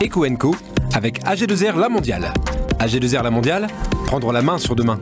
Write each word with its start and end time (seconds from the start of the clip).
Eco 0.00 0.24
avec 0.94 1.24
AG2R 1.24 1.76
La 1.76 1.88
Mondiale. 1.88 2.32
AG2R 2.78 3.24
La 3.24 3.30
Mondiale, 3.30 3.66
prendre 4.06 4.30
la 4.30 4.42
main 4.42 4.58
sur 4.58 4.76
demain. 4.76 5.00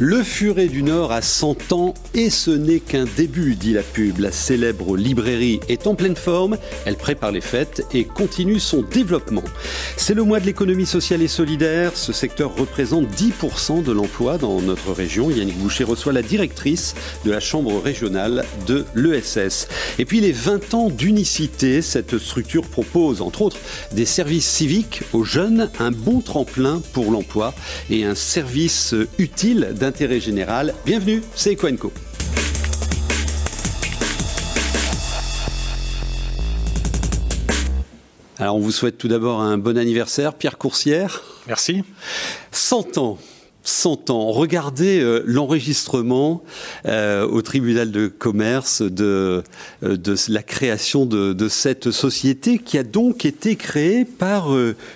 Le 0.00 0.24
Furet 0.24 0.66
du 0.66 0.82
Nord 0.82 1.12
a 1.12 1.22
100 1.22 1.72
ans 1.72 1.94
et 2.14 2.28
ce 2.28 2.50
n'est 2.50 2.80
qu'un 2.80 3.04
début, 3.16 3.54
dit 3.54 3.72
la 3.72 3.82
pub. 3.82 4.18
La 4.18 4.32
célèbre 4.32 4.96
librairie 4.96 5.60
est 5.68 5.86
en 5.86 5.94
pleine 5.94 6.16
forme, 6.16 6.58
elle 6.84 6.96
prépare 6.96 7.30
les 7.30 7.40
fêtes 7.40 7.86
et 7.94 8.04
continue 8.04 8.58
son 8.58 8.82
développement. 8.82 9.44
C'est 10.06 10.12
le 10.12 10.22
mois 10.22 10.38
de 10.38 10.44
l'économie 10.44 10.84
sociale 10.84 11.22
et 11.22 11.28
solidaire. 11.28 11.92
Ce 11.94 12.12
secteur 12.12 12.54
représente 12.54 13.06
10% 13.06 13.82
de 13.82 13.90
l'emploi 13.90 14.36
dans 14.36 14.60
notre 14.60 14.92
région. 14.92 15.30
Yannick 15.30 15.56
Boucher 15.56 15.84
reçoit 15.84 16.12
la 16.12 16.20
directrice 16.20 16.94
de 17.24 17.30
la 17.30 17.40
chambre 17.40 17.80
régionale 17.80 18.44
de 18.66 18.84
l'ESS. 18.94 19.66
Et 19.98 20.04
puis 20.04 20.20
les 20.20 20.32
20 20.32 20.74
ans 20.74 20.90
d'unicité, 20.90 21.80
cette 21.80 22.18
structure 22.18 22.64
propose 22.64 23.22
entre 23.22 23.40
autres 23.40 23.56
des 23.92 24.04
services 24.04 24.46
civiques 24.46 25.00
aux 25.14 25.24
jeunes, 25.24 25.70
un 25.78 25.90
bon 25.90 26.20
tremplin 26.20 26.82
pour 26.92 27.10
l'emploi 27.10 27.54
et 27.88 28.04
un 28.04 28.14
service 28.14 28.94
utile 29.16 29.70
d'intérêt 29.72 30.20
général. 30.20 30.74
Bienvenue, 30.84 31.22
c'est 31.34 31.52
Equenco. 31.52 31.94
Alors 38.44 38.56
on 38.56 38.60
vous 38.60 38.72
souhaite 38.72 38.98
tout 38.98 39.08
d'abord 39.08 39.40
un 39.40 39.56
bon 39.56 39.78
anniversaire, 39.78 40.34
Pierre 40.34 40.58
Coursière. 40.58 41.22
Merci. 41.46 41.82
100 42.52 42.98
ans. 42.98 43.18
100 43.62 44.10
ans. 44.10 44.32
Regardez 44.32 45.00
euh, 45.00 45.22
l'enregistrement 45.24 46.44
euh, 46.84 47.26
au 47.26 47.40
tribunal 47.40 47.90
de 47.90 48.06
commerce 48.06 48.82
de, 48.82 49.42
euh, 49.82 49.96
de 49.96 50.14
la 50.28 50.42
création 50.42 51.06
de, 51.06 51.32
de, 51.32 51.48
cette 51.48 51.90
société 51.90 52.58
qui 52.58 52.76
a 52.76 52.82
donc 52.82 53.24
été 53.24 53.56
créée 53.56 54.04
par 54.04 54.50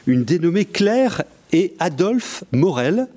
une 0.06 0.24
dénommée 0.24 0.66
Claire 0.66 1.22
et 1.50 1.72
Adolphe 1.78 2.44
Morel. 2.52 3.08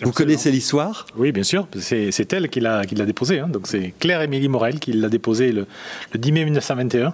Vous 0.00 0.12
connaissez 0.12 0.50
l'histoire? 0.50 1.04
Oui, 1.16 1.32
bien 1.32 1.42
sûr. 1.42 1.68
C'est 1.78 2.32
elle 2.32 2.48
qui 2.48 2.60
l'a 2.60 2.86
déposé. 2.86 3.40
Hein. 3.40 3.48
Donc 3.48 3.66
c'est 3.66 3.92
Claire-Émilie 3.98 4.48
Morel 4.48 4.78
qui 4.78 4.94
l'a 4.94 5.10
déposé 5.10 5.52
le, 5.52 5.66
10 6.14 6.32
mai 6.32 6.44
1921. 6.44 7.12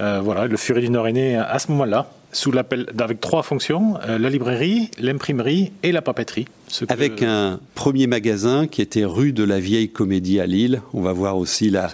Euh, 0.00 0.20
voilà, 0.22 0.46
le 0.46 0.56
Furet 0.56 0.80
du 0.80 0.90
Nord 0.90 1.08
est 1.08 1.12
né 1.12 1.36
à 1.36 1.58
ce 1.58 1.70
moment-là 1.72 2.08
sous 2.32 2.52
l'appel 2.52 2.86
avec 2.98 3.20
trois 3.20 3.42
fonctions 3.42 3.98
euh, 4.06 4.18
la 4.18 4.28
librairie, 4.28 4.90
l'imprimerie 4.98 5.72
et 5.82 5.92
la 5.92 6.02
papeterie. 6.02 6.46
Avec 6.88 7.22
un 7.22 7.60
premier 7.74 8.06
magasin 8.06 8.66
qui 8.66 8.82
était 8.82 9.04
rue 9.04 9.32
de 9.32 9.44
la 9.44 9.60
Vieille 9.60 9.88
Comédie 9.88 10.40
à 10.40 10.46
Lille. 10.46 10.82
On 10.92 11.00
va 11.00 11.12
voir 11.12 11.38
aussi 11.38 11.70
la, 11.70 11.88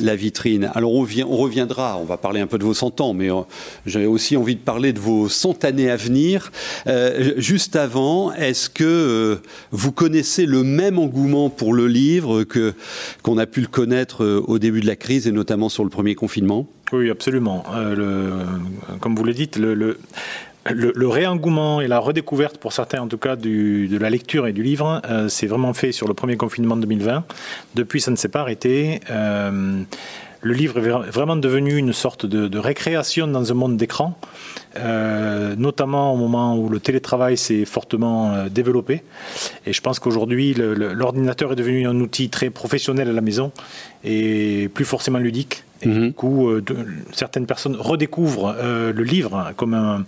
la, 0.00 0.16
vitrine. 0.16 0.70
Alors 0.74 0.92
on, 0.92 1.04
on, 1.04 1.36
reviendra, 1.36 1.98
on 1.98 2.04
va 2.04 2.16
parler 2.16 2.40
un 2.40 2.46
peu 2.46 2.56
de 2.58 2.64
vos 2.64 2.74
100 2.74 3.00
ans, 3.00 3.14
mais 3.14 3.30
euh, 3.30 3.40
j'avais 3.84 4.06
aussi 4.06 4.36
envie 4.36 4.54
de 4.54 4.60
parler 4.60 4.92
de 4.92 5.00
vos 5.00 5.28
100 5.28 5.64
années 5.64 5.90
à 5.90 5.96
venir. 5.96 6.52
Euh, 6.86 7.32
juste 7.36 7.74
avant, 7.74 8.32
est-ce 8.32 8.70
que 8.70 9.40
vous 9.72 9.92
connaissez 9.92 10.46
le 10.46 10.62
même 10.62 10.98
engouement 10.98 11.50
pour 11.50 11.74
le 11.74 11.88
livre 11.88 12.44
que 12.44 12.74
qu'on 13.22 13.38
a 13.38 13.46
pu 13.46 13.60
le 13.60 13.66
connaître 13.66 14.24
au 14.24 14.58
début 14.58 14.80
de 14.80 14.86
la 14.86 14.96
crise 14.96 15.26
et 15.26 15.32
notamment 15.32 15.68
sur 15.68 15.82
le 15.82 15.90
premier 15.90 16.14
confinement? 16.14 16.68
Oui, 16.92 17.10
absolument. 17.10 17.64
le, 17.74 18.30
comme 19.00 19.16
vous 19.16 19.24
le 19.24 19.34
dites, 19.34 19.56
le, 19.56 19.74
le, 19.74 19.98
réengouement 20.66 21.80
et 21.80 21.88
la 21.88 21.98
redécouverte, 21.98 22.58
pour 22.58 22.72
certains 22.72 23.00
en 23.00 23.08
tout 23.08 23.18
cas, 23.18 23.36
de 23.36 23.98
la 23.98 24.10
lecture 24.10 24.46
et 24.46 24.52
du 24.52 24.62
livre, 24.62 25.00
euh, 25.08 25.28
c'est 25.28 25.46
vraiment 25.46 25.72
fait 25.72 25.92
sur 25.92 26.08
le 26.08 26.14
premier 26.14 26.36
confinement 26.36 26.76
de 26.76 26.82
2020. 26.82 27.24
Depuis, 27.74 28.00
ça 28.00 28.10
ne 28.10 28.16
s'est 28.16 28.28
pas 28.28 28.40
arrêté. 28.40 29.00
Euh, 29.10 29.82
le 30.42 30.52
livre 30.52 30.78
est 30.78 31.10
vraiment 31.10 31.36
devenu 31.36 31.76
une 31.76 31.92
sorte 31.92 32.26
de, 32.26 32.58
récréation 32.58 33.26
dans 33.26 33.50
un 33.50 33.54
monde 33.54 33.76
d'écran, 33.76 34.16
euh, 34.76 35.56
notamment 35.56 36.12
au 36.12 36.16
moment 36.16 36.56
où 36.56 36.68
le 36.68 36.78
télétravail 36.78 37.36
s'est 37.36 37.64
fortement 37.64 38.46
développé. 38.48 39.02
Et 39.66 39.72
je 39.72 39.80
pense 39.80 39.98
qu'aujourd'hui, 39.98 40.54
l'ordinateur 40.54 41.52
est 41.52 41.56
devenu 41.56 41.88
un 41.88 41.98
outil 41.98 42.28
très 42.28 42.50
professionnel 42.50 43.08
à 43.08 43.12
la 43.12 43.22
maison 43.22 43.50
et 44.04 44.70
plus 44.72 44.84
forcément 44.84 45.18
ludique. 45.18 45.64
Et 45.82 45.88
du 45.88 46.00
mhm. 46.00 46.12
coup, 46.12 46.48
euh, 46.48 46.62
certaines 47.12 47.46
personnes 47.46 47.76
redécouvrent 47.78 48.54
euh, 48.58 48.92
le 48.92 49.04
livre 49.04 49.52
comme 49.56 49.74
un, 49.74 50.04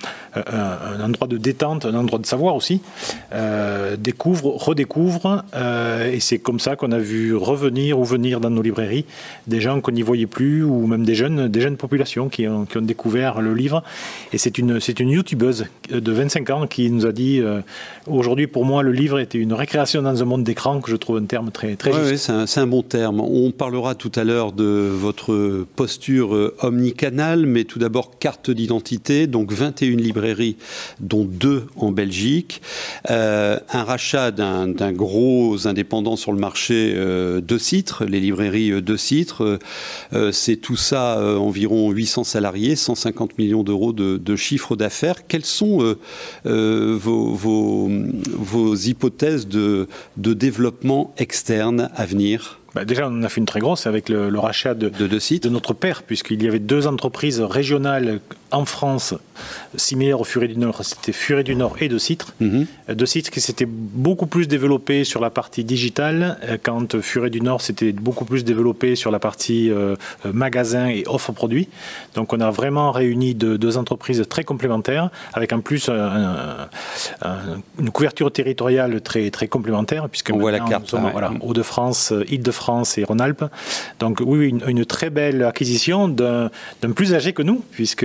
endroit 1.03 1.29
de 1.29 1.37
détente, 1.37 1.85
un 1.85 1.95
endroit 1.95 2.19
de 2.19 2.27
savoir 2.27 2.55
aussi, 2.55 2.81
euh, 3.35 3.97
découvrent, 3.97 4.57
redécouvrent, 4.57 5.45
et 6.11 6.21
c'est 6.21 6.39
comme 6.39 6.61
ça 6.61 6.77
qu'on 6.77 6.93
a 6.93 6.99
vu 6.99 7.35
revenir 7.35 7.99
ou 7.99 8.05
venir 8.05 8.41
dans 8.41 8.51
nos 8.51 8.63
librairies 8.63 9.05
des 9.47 9.61
gens 9.61 9.81
qu'on 9.81 9.93
n'y 9.93 10.03
voyait 10.03 10.27
plus, 10.27 10.63
ou 10.63 10.87
même 10.87 11.05
des 11.05 11.15
jeunes, 11.15 11.49
des 11.49 11.61
jeunes 11.61 11.77
populations 11.77 12.29
qui 12.29 12.47
ont, 12.47 12.65
qui 12.65 12.79
ont 12.79 12.83
découvert 12.83 13.41
le 13.41 13.55
livre. 13.55 13.83
Et 14.33 14.39
c'est 14.39 14.59
une, 14.59 14.81
c'est 14.81 15.01
une 15.01 15.11
youtubeuse 15.11 15.67
de 15.91 16.13
25 16.13 16.51
ans 16.51 16.67
qui 16.67 16.91
nous 16.91 17.05
a 17.07 17.13
dit 17.13 17.43
aujourd'hui, 18.07 18.47
pour 18.47 18.65
moi, 18.65 18.83
le 18.83 18.93
livre 18.93 19.19
était 19.19 19.39
une 19.39 19.53
récréation 19.53 20.03
dans 20.03 20.23
un 20.23 20.25
monde 20.25 20.45
d'écran, 20.45 20.81
que 20.81 20.91
je 20.91 20.97
trouve 20.97 21.19
un 21.19 21.25
terme 21.25 21.51
très, 21.51 21.77
très 21.77 21.93
juste. 21.93 22.11
Oui, 22.11 22.45
c'est 22.47 22.59
un, 22.59 22.63
un 22.63 22.67
bon 22.67 22.83
terme. 22.83 23.21
On 23.21 23.51
parlera 23.51 23.95
tout 23.95 24.13
à 24.15 24.25
l'heure 24.25 24.53
de 24.53 24.91
votre 24.93 25.58
posture 25.65 26.35
euh, 26.35 26.55
omnicanale, 26.61 27.47
mais 27.47 27.65
tout 27.65 27.79
d'abord 27.79 28.19
carte 28.19 28.51
d'identité, 28.51 29.27
donc 29.27 29.53
21 29.53 29.97
librairies, 29.97 30.57
dont 31.01 31.25
deux 31.25 31.67
en 31.77 31.93
Belgique, 31.93 32.61
euh, 33.11 33.59
un 33.71 33.85
rachat 33.85 34.31
d'un 34.31 34.93
gros 34.93 35.67
indépendant 35.67 36.17
sur 36.17 36.33
le 36.33 36.39
marché 36.39 36.93
euh, 36.95 37.41
de 37.41 37.59
Citre, 37.59 38.05
les 38.05 38.21
librairies 38.21 38.83
de 38.83 38.97
Citre, 38.97 39.59
c'est 40.33 40.57
tout 40.57 40.77
ça 40.77 41.19
environ 41.39 41.91
800 41.91 42.25
salariés, 42.25 42.77
150 42.77 43.39
millions 43.39 43.63
d'euros 43.63 43.93
de, 43.93 44.37
chiffre 44.37 44.77
d'affaires. 44.77 45.27
Quelles 45.27 45.45
sont 45.45 45.97
vos, 46.45 47.89
hypothèses 48.77 49.49
de 49.49 49.87
développement 50.17 51.15
externe 51.19 51.91
à 51.95 52.07
venir? 52.07 52.58
Bah, 52.75 52.85
déjà, 52.85 53.09
on 53.09 53.23
a 53.23 53.29
fait 53.29 53.41
une 53.41 53.47
très 53.47 53.61
grosse 53.61 53.87
avec 53.87 54.09
le, 54.09 54.39
rachat 54.39 54.75
de, 54.75 54.89
de, 54.89 55.19
sites. 55.19 55.45
de 55.45 55.49
notre 55.49 55.73
père, 55.73 56.03
puisqu'il 56.03 56.43
y 56.43 56.49
avait 56.49 56.59
deux 56.59 56.87
entreprises 56.87 57.41
régionales 57.41 58.21
en 58.51 58.65
France 58.65 59.15
similaires 59.77 60.21
au 60.21 60.25
Furet 60.25 60.49
du 60.49 60.57
Nord. 60.57 60.81
C'était 60.83 61.13
Furet 61.13 61.45
du 61.45 61.55
Nord 61.55 61.77
et 61.81 61.89
De 61.89 61.99
Citre. 61.99 62.35
Mhm. 62.41 62.67
De 62.89 63.07
Citre 63.07 63.31
qui 63.31 63.41
s'était 63.41 63.67
beaucoup 63.67 64.27
plus 64.27 64.49
développé 64.49 65.05
sur 65.05 65.21
la 65.21 65.31
partie 65.31 65.65
digitale, 65.65 66.39
euh, 66.45 66.57
quand 66.63 67.01
Furet 67.01 67.31
du 67.31 67.41
Nord 67.41 67.61
s'était 67.61 67.93
beaucoup 67.93 68.25
plus 68.25 68.45
développé 68.45 68.97
sur 68.97 69.11
la 69.11 69.19
partie 69.19 69.71
euh, 69.71 69.97
euh, 70.27 70.33
magasin 70.33 70.89
et 70.89 71.05
offre 71.07 71.33
produits. 71.33 71.69
Donc 72.15 72.33
on 72.33 72.41
a 72.41 72.51
vraiment 72.51 72.91
réuni 72.91 73.35
deux 73.35 73.77
entreprises 73.77 74.25
très 74.29 74.45
complémentaires, 74.45 75.11
avec 75.33 75.53
en 75.53 75.61
plus 75.61 75.89
une 75.89 77.91
couverture 77.91 78.33
territoriale 78.33 79.01
très, 79.01 79.31
très 79.31 79.49
complémentaire, 79.49 80.09
puisque 80.09 80.31
on 80.35 80.39
voit 80.39 80.53
la 80.53 80.61
carte. 80.61 80.89
Sommes, 80.89 81.11
voilà, 81.13 81.33
Hauts-de-France, 81.41 82.13
Île-de-France, 82.29 82.59
France 82.59 82.99
et 82.99 83.05
Rhône-Alpes. 83.05 83.45
Donc 84.01 84.21
oui, 84.25 84.53
une, 84.67 84.85
très 84.85 85.11
belle 85.11 85.45
acquisition 85.45 86.09
d'un 86.09 86.51
plus 86.95 87.15
âgé 87.15 87.33
que 87.33 87.43
nous, 87.43 87.63
puisque 87.71 88.05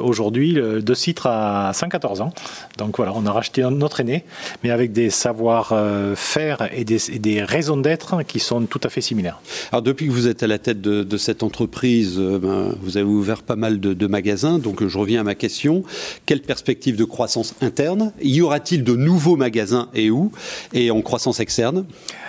aujourd'hui, 0.00 0.54
De 0.54 0.94
Citre 0.94 1.26
a 1.26 1.72
114 1.72 2.20
ans. 2.20 2.32
Donc 2.78 2.96
voilà, 2.96 3.12
on 3.14 3.26
a 3.26 3.32
racheté 3.32 3.62
notre 3.70 4.00
aîné, 4.00 4.24
mais 4.62 4.70
avec 4.70 4.92
des 4.92 5.10
savoir-faire 5.10 6.68
et 6.72 6.84
des, 6.84 7.42
raisons 7.42 7.76
d'être 7.76 8.22
qui 8.22 8.40
sont 8.40 8.62
tout 8.66 8.80
à 8.82 8.88
fait 8.88 9.00
similaires. 9.00 9.40
Alors 9.72 9.82
depuis 9.82 10.06
que 10.06 10.12
vous 10.12 10.28
êtes 10.28 10.42
à 10.42 10.46
la 10.46 10.58
tête 10.58 10.80
de, 10.80 11.16
cette 11.16 11.42
entreprise, 11.42 12.16
euh, 12.18 12.38
ben, 12.38 12.74
vous 12.82 12.96
avez 12.96 13.06
ouvert 13.06 13.42
pas 13.42 13.56
mal 13.56 13.80
de, 13.80 14.06
magasins. 14.06 14.58
Donc 14.58 14.86
je 14.86 14.98
reviens 14.98 15.20
à 15.20 15.24
ma 15.24 15.34
question. 15.34 15.82
Quelle 16.26 16.42
perspective 16.42 16.96
de 16.96 17.04
croissance 17.04 17.54
interne? 17.62 18.12
Y 18.22 18.42
aura-t-il 18.42 18.84
de 18.84 18.94
nouveaux 18.94 19.36
magasins 19.36 19.88
et 19.94 20.10
où? 20.10 20.30
Et 20.72 20.90
en 20.90 21.00
croissance 21.00 21.40
externe? 21.40 21.84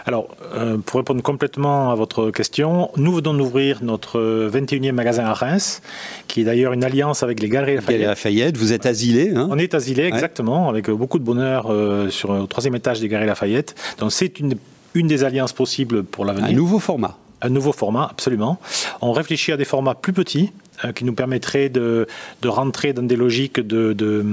Alors, 0.05 0.27
euh, 0.53 0.77
pour 0.77 0.99
répondre 0.99 1.21
complètement 1.23 1.91
à 1.91 1.95
votre 1.95 2.29
question. 2.29 2.91
Nous 2.95 3.13
venons 3.13 3.33
d'ouvrir 3.33 3.83
notre 3.83 4.19
21e 4.49 4.91
magasin 4.91 5.25
à 5.25 5.33
Reims, 5.33 5.81
qui 6.27 6.41
est 6.41 6.43
d'ailleurs 6.43 6.73
une 6.73 6.83
alliance 6.83 7.23
avec 7.25 7.41
les 7.41 7.49
Galeries 7.49 7.75
Lafayette. 7.75 7.99
Galeries 7.99 8.07
Lafayette, 8.07 8.57
vous 8.57 8.71
êtes 8.71 8.85
asilé 8.85 9.33
hein 9.35 9.49
On 9.51 9.57
est 9.57 9.73
asilé, 9.73 10.03
exactement, 10.03 10.69
avec 10.69 10.89
beaucoup 10.89 11.19
de 11.19 11.23
bonheur 11.23 11.67
euh, 11.69 12.09
sur 12.09 12.33
le 12.33 12.47
troisième 12.47 12.75
étage 12.75 13.01
des 13.01 13.09
Galeries 13.09 13.27
Lafayette. 13.27 13.75
Donc 13.99 14.13
c'est 14.13 14.39
une, 14.39 14.55
une 14.93 15.07
des 15.07 15.23
alliances 15.23 15.53
possibles 15.53 16.03
pour 16.03 16.23
l'avenir. 16.23 16.49
Un 16.49 16.53
nouveau 16.53 16.79
format 16.79 17.17
un 17.41 17.49
nouveau 17.49 17.73
format, 17.73 18.07
absolument. 18.09 18.59
On 19.01 19.11
réfléchit 19.11 19.51
à 19.51 19.57
des 19.57 19.65
formats 19.65 19.93
plus 19.93 20.13
petits 20.13 20.51
euh, 20.83 20.93
qui 20.93 21.05
nous 21.05 21.13
permettraient 21.13 21.69
de, 21.69 22.07
de, 22.41 22.47
rentrer 22.47 22.93
dans 22.93 23.03
des 23.03 23.15
logiques 23.15 23.59
de, 23.59 23.93
de 23.93 24.25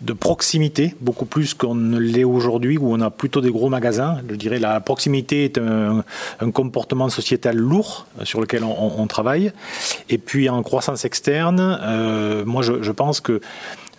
de 0.00 0.12
proximité, 0.12 0.94
beaucoup 1.00 1.24
plus 1.24 1.54
qu'on 1.54 1.74
ne 1.74 1.98
l'est 1.98 2.24
aujourd'hui, 2.24 2.78
où 2.78 2.92
on 2.92 3.00
a 3.00 3.10
plutôt 3.10 3.40
des 3.40 3.50
gros 3.50 3.68
magasins. 3.68 4.18
Je 4.28 4.34
dirais 4.36 4.58
la 4.58 4.80
proximité 4.80 5.44
est 5.44 5.58
un, 5.58 6.04
comportement 6.52 7.08
sociétal 7.08 7.56
lourd 7.56 8.06
euh, 8.20 8.24
sur 8.24 8.40
lequel 8.40 8.64
on, 8.64 9.06
travaille. 9.06 9.52
Et 10.08 10.18
puis 10.18 10.48
en 10.48 10.62
croissance 10.62 11.04
externe, 11.04 11.78
euh, 11.82 12.44
moi 12.44 12.62
je, 12.62 12.90
pense 12.92 13.20
que 13.20 13.40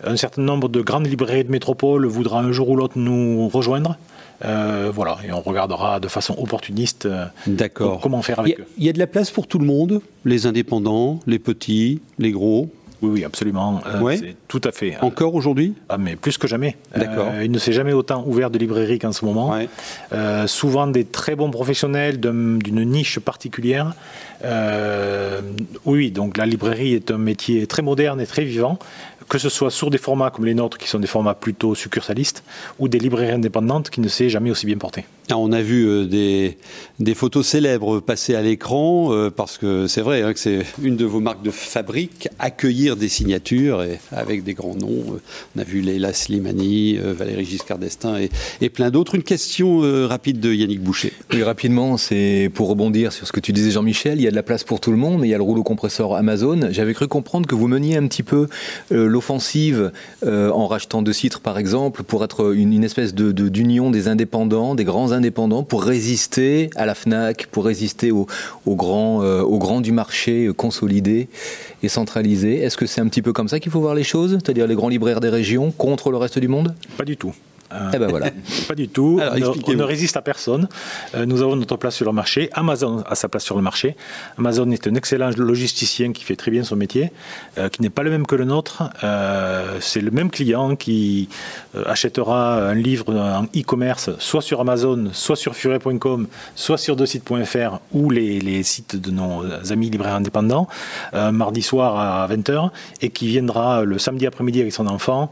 Un 0.04 0.16
certain 0.16 0.42
nombre 0.42 0.68
de 0.68 0.80
grandes 0.80 1.06
librairies 1.06 1.44
de 1.44 1.50
métropole 1.50 2.06
voudra 2.06 2.40
un 2.40 2.52
jour 2.52 2.70
ou 2.70 2.76
l'autre 2.76 2.94
nous 2.96 3.48
rejoindre. 3.48 3.96
Euh, 4.42 4.90
voilà, 4.94 5.18
et 5.26 5.32
on 5.32 5.42
regardera 5.42 6.00
de 6.00 6.08
façon 6.08 6.34
opportuniste 6.38 7.06
comment 7.74 8.22
faire 8.22 8.40
avec 8.40 8.60
eux. 8.60 8.66
Il 8.78 8.84
y 8.84 8.88
a 8.88 8.92
de 8.92 8.98
la 8.98 9.06
place 9.06 9.30
pour 9.30 9.46
tout 9.46 9.58
le 9.58 9.66
monde, 9.66 10.00
les 10.24 10.46
indépendants, 10.46 11.20
les 11.26 11.38
petits, 11.38 12.00
les 12.18 12.30
gros 12.30 12.70
oui, 13.02 13.10
oui, 13.10 13.24
absolument. 13.24 13.80
Euh, 13.86 14.16
tout 14.48 14.60
à 14.64 14.72
fait. 14.72 14.96
Encore 15.00 15.34
aujourd'hui? 15.34 15.74
Ah, 15.88 15.98
Mais 15.98 16.16
plus 16.16 16.38
que 16.38 16.46
jamais. 16.46 16.76
D'accord. 16.94 17.28
il 17.42 17.50
ne 17.50 17.58
s'est 17.58 17.72
jamais 17.72 17.92
autant 17.92 18.24
ouvert 18.26 18.50
de 18.50 18.58
librairies 18.58 18.98
qu'en 18.98 19.12
ce 19.12 19.24
moment. 19.24 19.54
souvent 20.46 20.86
des 20.86 21.04
très 21.04 21.36
bons 21.36 21.50
professionnels 21.50 22.20
d'une 22.20 22.84
niche 22.84 23.18
particulière. 23.18 23.94
Oui, 25.84 26.10
donc 26.10 26.36
la 26.36 26.46
librairie 26.46 26.94
est 26.94 27.10
un 27.10 27.18
métier 27.18 27.66
très 27.66 27.82
moderne 27.82 28.20
et 28.20 28.26
très 28.26 28.44
vivant 28.44 28.78
que 29.30 29.38
ce 29.38 29.48
soit 29.48 29.70
sur 29.70 29.90
des 29.90 29.98
formats 29.98 30.30
comme 30.30 30.44
les 30.44 30.54
nôtres, 30.54 30.76
qui 30.76 30.88
sont 30.88 30.98
des 30.98 31.06
formats 31.06 31.34
plutôt 31.34 31.74
succursalistes, 31.76 32.42
ou 32.80 32.88
des 32.88 32.98
librairies 32.98 33.32
indépendantes 33.32 33.88
qui 33.88 34.00
ne 34.00 34.08
s'est 34.08 34.28
jamais 34.28 34.50
aussi 34.50 34.66
bien 34.66 34.76
porté. 34.76 35.04
Ah, 35.30 35.38
on 35.38 35.52
a 35.52 35.62
vu 35.62 35.86
euh, 35.86 36.06
des, 36.06 36.58
des, 36.98 37.14
photos 37.14 37.46
célèbres 37.46 38.00
passer 38.00 38.34
à 38.34 38.42
l'écran, 38.42 39.14
euh, 39.14 39.30
parce 39.30 39.58
que 39.58 39.86
c'est 39.86 40.00
vrai 40.00 40.22
hein, 40.22 40.32
que 40.32 40.40
c'est 40.40 40.66
une 40.82 40.96
de 40.96 41.04
vos 41.04 41.20
marques 41.20 41.42
de 41.42 41.52
fabrique, 41.52 42.28
accueillir 42.40 42.96
des 42.96 43.08
signatures 43.08 43.84
et, 43.84 44.00
avec 44.10 44.42
des 44.42 44.54
grands 44.54 44.74
noms. 44.74 45.14
Euh, 45.14 45.20
on 45.56 45.60
a 45.60 45.64
vu 45.64 45.80
Leila 45.80 46.12
Slimani, 46.12 46.98
Valérie 46.98 47.44
Giscard 47.44 47.78
d'Estaing 47.78 48.18
et, 48.18 48.30
et, 48.60 48.68
plein 48.68 48.90
d'autres. 48.90 49.14
Une 49.14 49.22
question 49.22 49.80
rapide 50.08 50.40
de 50.40 50.52
Yannick 50.52 50.82
Boucher. 50.82 51.12
Oui, 51.32 51.44
rapidement, 51.44 51.96
c'est 51.96 52.50
pour 52.52 52.68
rebondir 52.68 53.12
sur 53.12 53.26
ce 53.26 53.32
que 53.32 53.40
tu 53.40 53.52
disais 53.52 53.70
Jean-Michel, 53.70 54.18
il 54.18 54.24
y 54.24 54.28
a 54.28 54.29
de 54.30 54.36
la 54.36 54.42
place 54.42 54.64
pour 54.64 54.80
tout 54.80 54.90
le 54.90 54.96
monde, 54.96 55.20
mais 55.20 55.28
il 55.28 55.30
y 55.30 55.34
a 55.34 55.38
le 55.38 55.42
rouleau 55.42 55.62
compresseur 55.62 56.14
Amazon. 56.14 56.68
J'avais 56.70 56.94
cru 56.94 57.08
comprendre 57.08 57.46
que 57.46 57.54
vous 57.54 57.68
meniez 57.68 57.96
un 57.96 58.06
petit 58.06 58.22
peu 58.22 58.48
offensive 58.90 59.92
euh, 60.24 60.50
en 60.50 60.66
rachetant 60.66 61.02
deux 61.02 61.12
titres, 61.12 61.40
par 61.40 61.58
exemple, 61.58 62.02
pour 62.02 62.24
être 62.24 62.54
une, 62.54 62.84
espèce 62.84 63.14
de, 63.14 63.32
d'union 63.48 63.90
des 63.90 64.08
indépendants, 64.08 64.74
des 64.74 64.84
grands 64.84 65.12
indépendants, 65.12 65.62
pour 65.62 65.82
résister 65.82 66.70
à 66.76 66.86
la 66.86 66.94
FNAC, 66.94 67.46
pour 67.50 67.64
résister 67.64 68.10
aux 68.10 68.26
au 68.66 68.74
grands, 68.74 69.22
euh, 69.22 69.42
au 69.42 69.58
grand 69.58 69.80
du 69.80 69.92
marché 69.92 70.46
euh, 70.46 70.52
consolidé 70.52 71.28
et 71.82 71.88
centralisé. 71.88 72.60
Est-ce 72.60 72.76
que 72.76 72.86
c'est 72.86 73.00
un 73.00 73.08
petit 73.08 73.22
peu 73.22 73.32
comme 73.32 73.48
ça 73.48 73.60
qu'il 73.60 73.72
faut 73.72 73.80
voir 73.80 73.94
les 73.94 74.04
choses 74.04 74.32
C'est-à-dire 74.32 74.66
les 74.66 74.74
grands 74.74 74.88
libraires 74.88 75.20
des 75.20 75.28
régions 75.28 75.70
contre 75.70 76.10
le 76.10 76.16
reste 76.16 76.38
du 76.38 76.48
monde? 76.48 76.74
Pas 76.96 77.04
du 77.04 77.16
tout. 77.16 77.34
Eh 77.92 77.98
ben 77.98 78.08
voilà. 78.08 78.30
Pas 78.68 78.74
du 78.74 78.88
tout. 78.88 79.20
on, 79.20 79.74
ne, 79.74 79.82
résiste 79.82 80.16
à 80.16 80.22
personne. 80.22 80.68
Euh, 81.14 81.26
nous 81.26 81.42
avons 81.42 81.56
notre 81.56 81.76
place 81.76 81.94
sur 81.94 82.06
le 82.06 82.12
marché. 82.12 82.50
Amazon 82.52 83.02
a 83.06 83.14
sa 83.14 83.28
place 83.28 83.44
sur 83.44 83.56
le 83.56 83.62
marché. 83.62 83.96
Amazon 84.38 84.70
est 84.70 84.86
un 84.86 84.94
excellent 84.94 85.30
logisticien 85.36 86.12
qui 86.12 86.24
fait 86.24 86.36
très 86.36 86.50
bien 86.50 86.64
son 86.64 86.76
métier, 86.76 87.12
euh, 87.58 87.68
qui 87.68 87.82
n'est 87.82 87.90
pas 87.90 88.02
le 88.02 88.10
même 88.10 88.26
que 88.26 88.34
le 88.34 88.44
nôtre. 88.44 88.90
Euh, 89.04 89.78
c'est 89.80 90.00
le 90.00 90.10
même 90.10 90.30
client 90.30 90.76
qui 90.76 91.28
achètera 91.86 92.70
un 92.70 92.74
livre 92.74 93.14
en 93.14 93.44
e-commerce, 93.56 94.10
soit 94.18 94.42
sur 94.42 94.60
Amazon, 94.60 95.10
soit 95.12 95.36
sur 95.36 95.54
furet.com, 95.54 96.26
soit 96.54 96.78
sur 96.78 96.96
sites.fr 97.06 97.78
ou 97.92 98.10
les, 98.10 98.40
les, 98.40 98.62
sites 98.62 98.96
de 98.96 99.10
nos 99.10 99.44
amis 99.70 99.90
libraires 99.90 100.14
indépendants, 100.14 100.68
mardi 101.12 101.62
soir 101.62 101.98
à 101.98 102.28
20h, 102.28 102.70
et 103.00 103.10
qui 103.10 103.28
viendra 103.28 103.84
le 103.84 103.98
samedi 103.98 104.26
après-midi 104.26 104.60
avec 104.60 104.72
son 104.72 104.86
enfant 104.86 105.30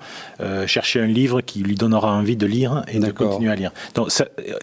chercher 0.67 1.00
un 1.00 1.06
livre 1.06 1.40
qui 1.40 1.61
lui 1.61 1.75
donnera 1.75 2.12
envie 2.12 2.27
de 2.36 2.46
lire 2.46 2.84
et 2.88 2.98
de 2.98 3.10
continuer 3.10 3.50
à 3.50 3.54
lire. 3.54 3.72
Donc 3.94 4.08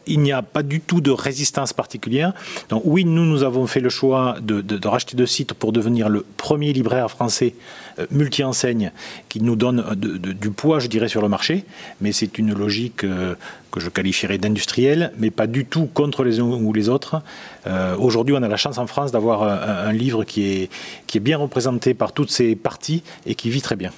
il 0.06 0.20
n'y 0.20 0.32
a 0.32 0.42
pas 0.42 0.64
du 0.64 0.82
tout 0.82 1.02
de 1.02 1.12
résistance 1.12 1.74
particulière. 1.74 2.34
Donc 2.70 2.84
oui, 2.86 3.06
nous, 3.06 3.26
nous 3.26 3.44
avons 3.44 3.68
fait 3.68 3.80
le 3.80 3.90
choix 3.90 4.36
de, 4.42 4.62
de, 4.62 4.88
racheter 4.88 5.16
deux 5.16 5.26
sites 5.26 5.54
pour 5.54 5.72
devenir 5.72 6.10
le 6.10 6.26
premier 6.38 6.74
libraire 6.74 7.10
français 7.10 7.56
euh, 8.00 8.06
multi-enseigne 8.12 8.92
qui 9.30 9.42
nous 9.42 9.56
donne 9.56 9.84
du 9.96 10.52
poids, 10.52 10.80
je 10.80 10.88
dirais, 10.88 11.08
sur 11.08 11.22
le 11.22 11.30
marché. 11.30 11.66
Mais 12.02 12.12
c'est 12.12 12.38
une 12.38 12.54
logique 12.54 13.04
euh, 13.04 13.36
que 13.72 13.80
je 13.80 13.90
qualifierais 13.90 14.38
d'industrielle, 14.38 15.12
mais 15.18 15.32
pas 15.32 15.48
du 15.48 15.66
tout 15.66 15.86
contre 15.86 16.24
les 16.24 16.40
uns 16.40 16.44
ou 16.44 16.74
les 16.74 16.90
autres. 16.90 17.22
Euh, 17.68 17.96
aujourd'hui, 17.98 18.36
on 18.38 18.44
a 18.44 18.48
la 18.48 18.58
chance 18.58 18.78
en 18.78 18.88
France 18.88 19.12
d'avoir 19.12 19.44
un, 19.44 19.90
un, 19.90 19.94
livre 19.94 20.24
qui 20.24 20.46
est, 20.46 20.70
qui 21.08 21.18
est 21.18 21.22
bien 21.22 21.38
représenté 21.38 21.94
par 21.94 22.14
toutes 22.14 22.32
ces 22.32 22.56
parties 22.56 23.04
et 23.26 23.36
qui 23.36 23.50
vit 23.50 23.62
très 23.62 23.76
bien. 23.76 23.92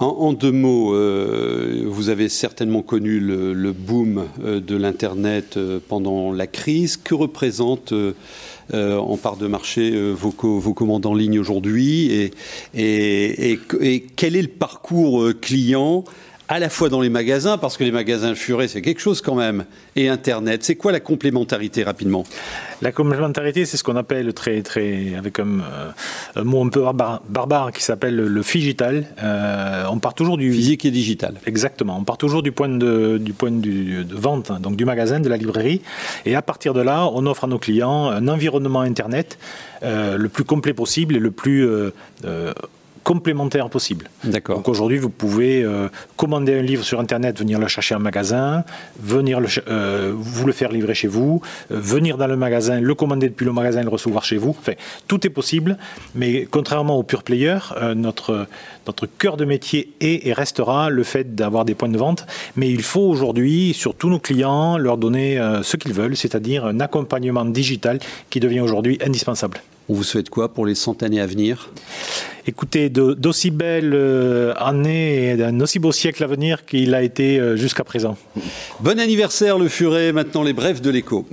En, 0.00 0.32
deux 0.32 0.52
mots, 0.52 0.94
euh, 0.94 1.84
vous 1.86 2.08
avez 2.08 2.28
certainement 2.28 2.82
connu 2.82 3.20
le, 3.20 3.72
boom 3.72 4.24
euh, 4.42 4.60
de 4.60 4.76
l'Internet 4.76 5.56
euh, 5.56 5.78
pendant 5.88 6.32
la 6.32 6.46
crise. 6.46 6.96
Que 6.96 7.14
représente 7.14 7.94
en 8.72 9.16
part 9.18 9.36
de 9.36 9.46
marché 9.46 9.92
vos, 10.12 10.32
commandes 10.32 11.04
en 11.04 11.14
ligne 11.14 11.38
aujourd'hui 11.38 12.10
et, 12.12 12.32
et, 12.74 14.06
quel 14.16 14.36
est 14.36 14.42
le 14.42 14.48
parcours 14.48 15.28
client 15.40 16.04
à 16.54 16.60
la 16.60 16.68
fois 16.68 16.88
dans 16.88 17.00
les 17.00 17.08
magasins, 17.08 17.58
parce 17.58 17.76
que 17.76 17.82
les 17.82 17.90
magasins 17.90 18.36
Furet, 18.36 18.68
c'est 18.68 18.80
quelque 18.80 19.00
chose 19.00 19.20
quand 19.20 19.34
même, 19.34 19.64
et 19.96 20.08
Internet. 20.08 20.62
C'est 20.62 20.76
quoi 20.76 20.92
la 20.92 21.00
complémentarité 21.00 21.82
rapidement? 21.82 22.22
La 22.80 22.92
complémentarité, 22.92 23.64
c'est 23.64 23.76
ce 23.76 23.82
qu'on 23.82 23.96
appelle 23.96 24.32
très, 24.34 24.62
très, 24.62 25.16
avec 25.16 25.40
un, 25.40 25.58
euh, 26.36 26.44
mot 26.44 26.64
un 26.64 26.68
peu 26.68 26.84
barbare, 27.28 27.72
qui 27.72 27.82
s'appelle 27.82 28.14
le 28.14 28.40
digital. 28.42 29.04
Euh, 29.20 29.82
on 29.90 29.98
part 29.98 30.14
toujours 30.14 30.36
du 30.36 30.52
physique 30.52 30.84
et 30.84 30.92
digital. 30.92 31.34
Exactement. 31.44 31.98
On 31.98 32.04
part 32.04 32.18
toujours 32.18 32.44
du 32.44 32.52
point 32.52 32.68
de, 32.68 33.18
du 33.18 33.32
point 33.32 33.50
de, 33.50 34.06
vente, 34.14 34.52
hein, 34.52 34.60
donc 34.60 34.76
du 34.76 34.84
magasin, 34.84 35.18
de 35.18 35.28
la 35.28 35.36
librairie, 35.36 35.82
et 36.24 36.36
à 36.36 36.42
partir 36.42 36.72
de 36.72 36.82
là, 36.82 37.10
on 37.12 37.26
offre 37.26 37.42
à 37.42 37.46
nos 37.48 37.58
clients 37.58 38.10
un 38.10 38.28
environnement 38.28 38.82
Internet 38.82 39.40
euh, 39.82 40.16
le 40.16 40.28
plus 40.28 40.44
complet 40.44 40.72
possible 40.72 41.16
et 41.16 41.20
le 41.20 41.32
plus 41.32 41.68
complémentaires 43.04 43.68
possibles. 43.68 44.08
D'accord. 44.24 44.56
Donc 44.56 44.68
aujourd'hui, 44.68 44.98
vous 44.98 45.10
pouvez 45.10 45.62
euh, 45.62 45.88
commander 46.16 46.54
un 46.58 46.62
livre 46.62 46.82
sur 46.82 46.98
Internet, 46.98 47.38
venir 47.38 47.58
le 47.60 47.68
chercher 47.68 47.94
en 47.94 48.00
magasin, 48.00 48.64
venir 48.98 49.40
le, 49.40 49.48
euh, 49.68 50.12
vous 50.16 50.46
le 50.46 50.52
faire 50.52 50.72
livrer 50.72 50.94
chez 50.94 51.06
vous, 51.06 51.42
euh, 51.70 51.78
venir 51.78 52.16
dans 52.16 52.26
le 52.26 52.36
magasin, 52.36 52.80
le 52.80 52.94
commander 52.94 53.28
depuis 53.28 53.44
le 53.44 53.52
magasin 53.52 53.82
et 53.82 53.84
le 53.84 53.90
recevoir 53.90 54.24
chez 54.24 54.38
vous. 54.38 54.56
Enfin, 54.58 54.72
tout 55.06 55.24
est 55.26 55.30
possible, 55.30 55.76
mais 56.14 56.48
contrairement 56.50 56.96
aux 56.98 57.02
pure 57.02 57.22
players, 57.22 57.58
notre, 57.94 58.46
notre 58.86 59.06
cœur 59.06 59.36
de 59.36 59.44
métier 59.44 59.94
est 60.00 60.26
et 60.26 60.32
restera 60.32 60.88
le 60.88 61.02
fait 61.02 61.34
d'avoir 61.34 61.66
des 61.66 61.74
points 61.74 61.90
de 61.90 61.98
vente. 61.98 62.26
Mais 62.56 62.70
il 62.70 62.82
faut 62.82 63.02
aujourd'hui, 63.02 63.74
sur 63.74 63.94
tous 63.94 64.08
nos 64.08 64.18
clients, 64.18 64.78
leur 64.78 64.96
donner 64.96 65.38
ce 65.62 65.76
qu'ils 65.76 65.92
veulent, 65.92 66.16
c'est-à-dire 66.16 66.64
un 66.64 66.80
accompagnement 66.80 67.44
digital 67.44 67.98
qui 68.30 68.40
devient 68.40 68.60
aujourd'hui 68.60 68.98
indispensable. 69.04 69.60
On 69.88 69.94
vous 69.94 70.04
souhaite 70.04 70.30
quoi 70.30 70.52
pour 70.52 70.64
les 70.64 70.74
cent 70.74 71.02
années 71.02 71.20
à 71.20 71.26
venir? 71.26 71.70
Écoutez, 72.46 72.90
d'aussi 72.90 73.50
belles 73.50 73.92
euh, 73.94 74.54
années 74.56 75.30
et 75.30 75.36
d'un 75.36 75.60
aussi 75.60 75.78
beau 75.78 75.92
siècle 75.92 76.22
à 76.24 76.26
venir 76.26 76.64
qu'il 76.64 76.94
a 76.94 77.02
été 77.02 77.38
euh, 77.38 77.56
jusqu'à 77.56 77.84
présent. 77.84 78.16
Bon 78.80 78.98
anniversaire 78.98 79.58
le 79.58 79.68
Furet, 79.68 80.12
maintenant 80.12 80.42
les 80.42 80.52
brefs 80.52 80.82
de 80.82 80.90
l'écho. 80.90 81.26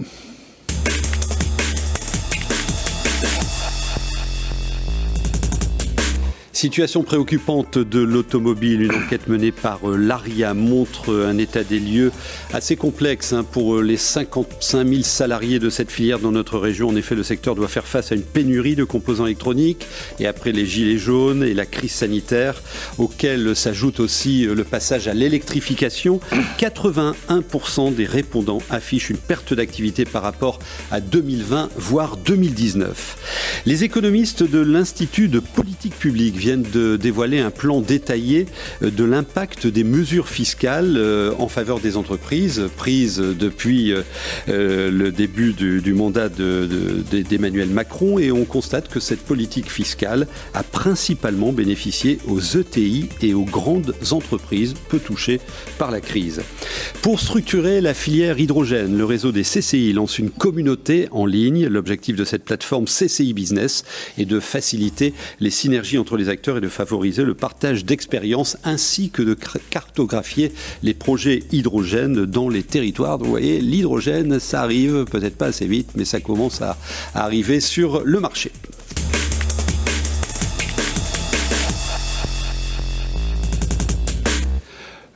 Situation 6.62 7.02
préoccupante 7.02 7.80
de 7.80 8.00
l'automobile. 8.00 8.84
Une 8.84 8.94
enquête 8.94 9.28
menée 9.28 9.52
par 9.52 9.80
euh, 9.90 9.98
l'ARIA 9.98 10.54
montre 10.54 11.12
euh, 11.12 11.28
un 11.28 11.40
état 11.40 11.64
des 11.64 11.80
lieux 11.80 12.12
assez 12.54 12.76
complexe 12.76 13.34
hein, 13.34 13.44
pour 13.44 13.78
euh, 13.78 13.82
les 13.82 13.98
55 13.98 14.88
000 14.88 15.02
salariés 15.02 15.58
de 15.58 15.72
cette 15.72 15.90
filière 15.90 16.20
dans 16.20 16.32
notre 16.32 16.60
région. 16.60 16.90
En 16.90 16.96
effet, 16.96 17.16
le 17.16 17.24
secteur 17.24 17.56
doit 17.56 17.68
faire 17.68 17.88
face 17.88 18.12
à 18.12 18.16
une 18.16 18.22
pénurie 18.22 18.76
de 18.76 18.84
composants 18.84 19.26
électroniques 19.26 19.88
et 20.20 20.28
après 20.28 20.52
les 20.52 20.68
gilets 20.68 21.00
jaunes 21.00 21.42
et 21.42 21.56
la 21.56 21.66
crise 21.66 21.94
sanitaire, 21.94 22.62
auquel 23.00 23.56
s'ajoute 23.56 24.00
aussi 24.00 24.44
le 24.44 24.64
passage 24.64 25.08
à 25.08 25.16
l'électrification, 25.16 26.20
81% 26.60 27.96
des 27.96 28.06
répondants 28.06 28.62
affichent 28.70 29.10
une 29.10 29.18
perte 29.18 29.56
d'activité 29.56 30.06
par 30.06 30.22
rapport 30.22 30.60
à 30.92 31.02
2020, 31.02 31.70
voire 31.76 32.18
2019. 32.18 33.64
Les 33.66 33.84
économistes 33.84 34.44
de 34.44 34.60
l'Institut 34.60 35.28
de 35.28 35.40
politique 35.40 35.98
publique 35.98 36.36
viennent 36.52 36.70
de 36.74 36.98
dévoiler 36.98 37.40
un 37.40 37.50
plan 37.50 37.80
détaillé 37.80 38.46
euh, 38.84 38.92
de 38.92 39.06
l'impact 39.06 39.68
des 39.68 39.86
mesures 39.86 40.28
fiscales 40.28 40.96
euh, 40.98 41.32
en 41.40 41.48
faveur 41.48 41.80
des 41.80 41.96
entreprises 41.96 42.64
prises 42.76 43.20
depuis 43.20 43.94
euh, 43.94 44.92
le 44.92 45.12
début 45.12 45.54
du, 45.54 45.94
mandat 45.94 46.28
d'Emmanuel 46.30 47.70
Macron 47.70 48.20
et 48.20 48.32
on 48.32 48.44
constate 48.44 48.90
que 48.90 49.00
cette 49.00 49.22
politique 49.22 49.72
fiscale 49.72 50.28
a 50.54 50.64
principalement 50.64 51.54
bénéficié 51.54 52.18
aux 52.28 52.40
ETI 52.40 53.08
et 53.22 53.34
aux 53.34 53.46
grandes 53.46 53.94
entreprises 54.12 54.74
peu 54.90 55.00
touchées 55.00 55.40
par 55.78 55.92
la 55.92 56.02
crise. 56.02 56.42
Pour 57.02 57.20
structurer 57.20 57.82
la 57.82 57.94
filière 57.94 58.40
hydrogène, 58.40 58.98
le 58.98 59.06
réseau 59.06 59.32
des 59.32 59.44
CCI 59.44 59.94
lance 59.94 60.20
une 60.20 60.30
communauté 60.30 61.08
en 61.12 61.26
ligne. 61.26 61.68
L'objectif 61.68 62.16
de 62.16 62.26
cette 62.26 62.44
plateforme 62.44 62.86
CCI 62.86 63.34
Business 63.34 63.84
est 64.18 64.26
de 64.26 64.40
faciliter 64.40 65.14
les 65.40 65.50
synergies 65.50 65.98
entre 65.98 66.18
les 66.18 66.30
acteurs 66.30 66.41
et 66.50 66.62
de 66.62 66.70
favoriser 66.70 67.24
le 67.24 67.34
partage 67.34 67.86
d'expériences 67.86 68.58
ainsi 68.64 69.10
que 69.10 69.22
de 69.22 69.36
cartographier 69.70 70.52
les 70.82 70.94
projets 70.94 71.44
hydrogène 71.52 72.26
dans 72.26 72.50
les 72.50 72.64
territoires. 72.64 73.18
Vous 73.18 73.30
voyez, 73.30 73.62
l'hydrogène, 73.62 74.40
ça 74.40 74.62
arrive, 74.62 75.06
peut-être 75.06 75.38
pas 75.38 75.48
assez 75.48 75.68
vite, 75.68 75.92
mais 75.96 76.06
ça 76.06 76.20
commence 76.20 76.62
à 76.62 76.78
arriver 77.14 77.60
sur 77.60 78.02
le 78.04 78.20
marché. 78.20 78.52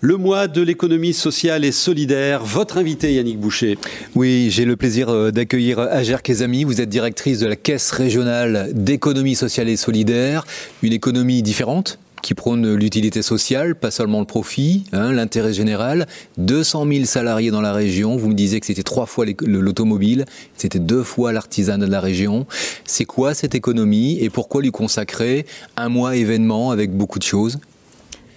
Le 0.05 0.17
mois 0.17 0.47
de 0.47 0.61
l'économie 0.61 1.15
sociale 1.15 1.65
et 1.65 1.71
solidaire. 1.71 2.45
Votre 2.45 2.77
invité, 2.77 3.11
Yannick 3.15 3.39
Boucher. 3.39 3.75
Oui, 4.13 4.49
j'ai 4.51 4.63
le 4.63 4.75
plaisir 4.75 5.09
euh, 5.09 5.31
d'accueillir 5.31 5.79
Ager 5.79 6.17
Kezami. 6.21 6.63
Vous 6.63 6.79
êtes 6.79 6.89
directrice 6.89 7.39
de 7.39 7.47
la 7.47 7.55
Caisse 7.55 7.89
régionale 7.89 8.69
d'économie 8.75 9.33
sociale 9.33 9.67
et 9.67 9.77
solidaire. 9.77 10.45
Une 10.83 10.93
économie 10.93 11.41
différente 11.41 11.97
qui 12.21 12.35
prône 12.35 12.75
l'utilité 12.75 13.23
sociale, 13.23 13.73
pas 13.73 13.89
seulement 13.89 14.19
le 14.19 14.27
profit, 14.27 14.83
hein, 14.93 15.11
l'intérêt 15.11 15.53
général. 15.53 16.05
200 16.37 16.85
000 16.87 17.05
salariés 17.05 17.49
dans 17.49 17.61
la 17.61 17.73
région. 17.73 18.15
Vous 18.15 18.27
me 18.27 18.35
disiez 18.35 18.59
que 18.59 18.67
c'était 18.67 18.83
trois 18.83 19.07
fois 19.07 19.25
l'automobile, 19.41 20.25
c'était 20.55 20.77
deux 20.77 21.01
fois 21.01 21.33
l'artisanat 21.33 21.87
de 21.87 21.91
la 21.91 21.99
région. 21.99 22.45
C'est 22.83 23.05
quoi 23.05 23.33
cette 23.33 23.55
économie 23.55 24.19
et 24.21 24.29
pourquoi 24.29 24.61
lui 24.61 24.69
consacrer 24.69 25.47
un 25.77 25.89
mois 25.89 26.15
événement 26.15 26.69
avec 26.69 26.95
beaucoup 26.95 27.17
de 27.17 27.23
choses? 27.23 27.57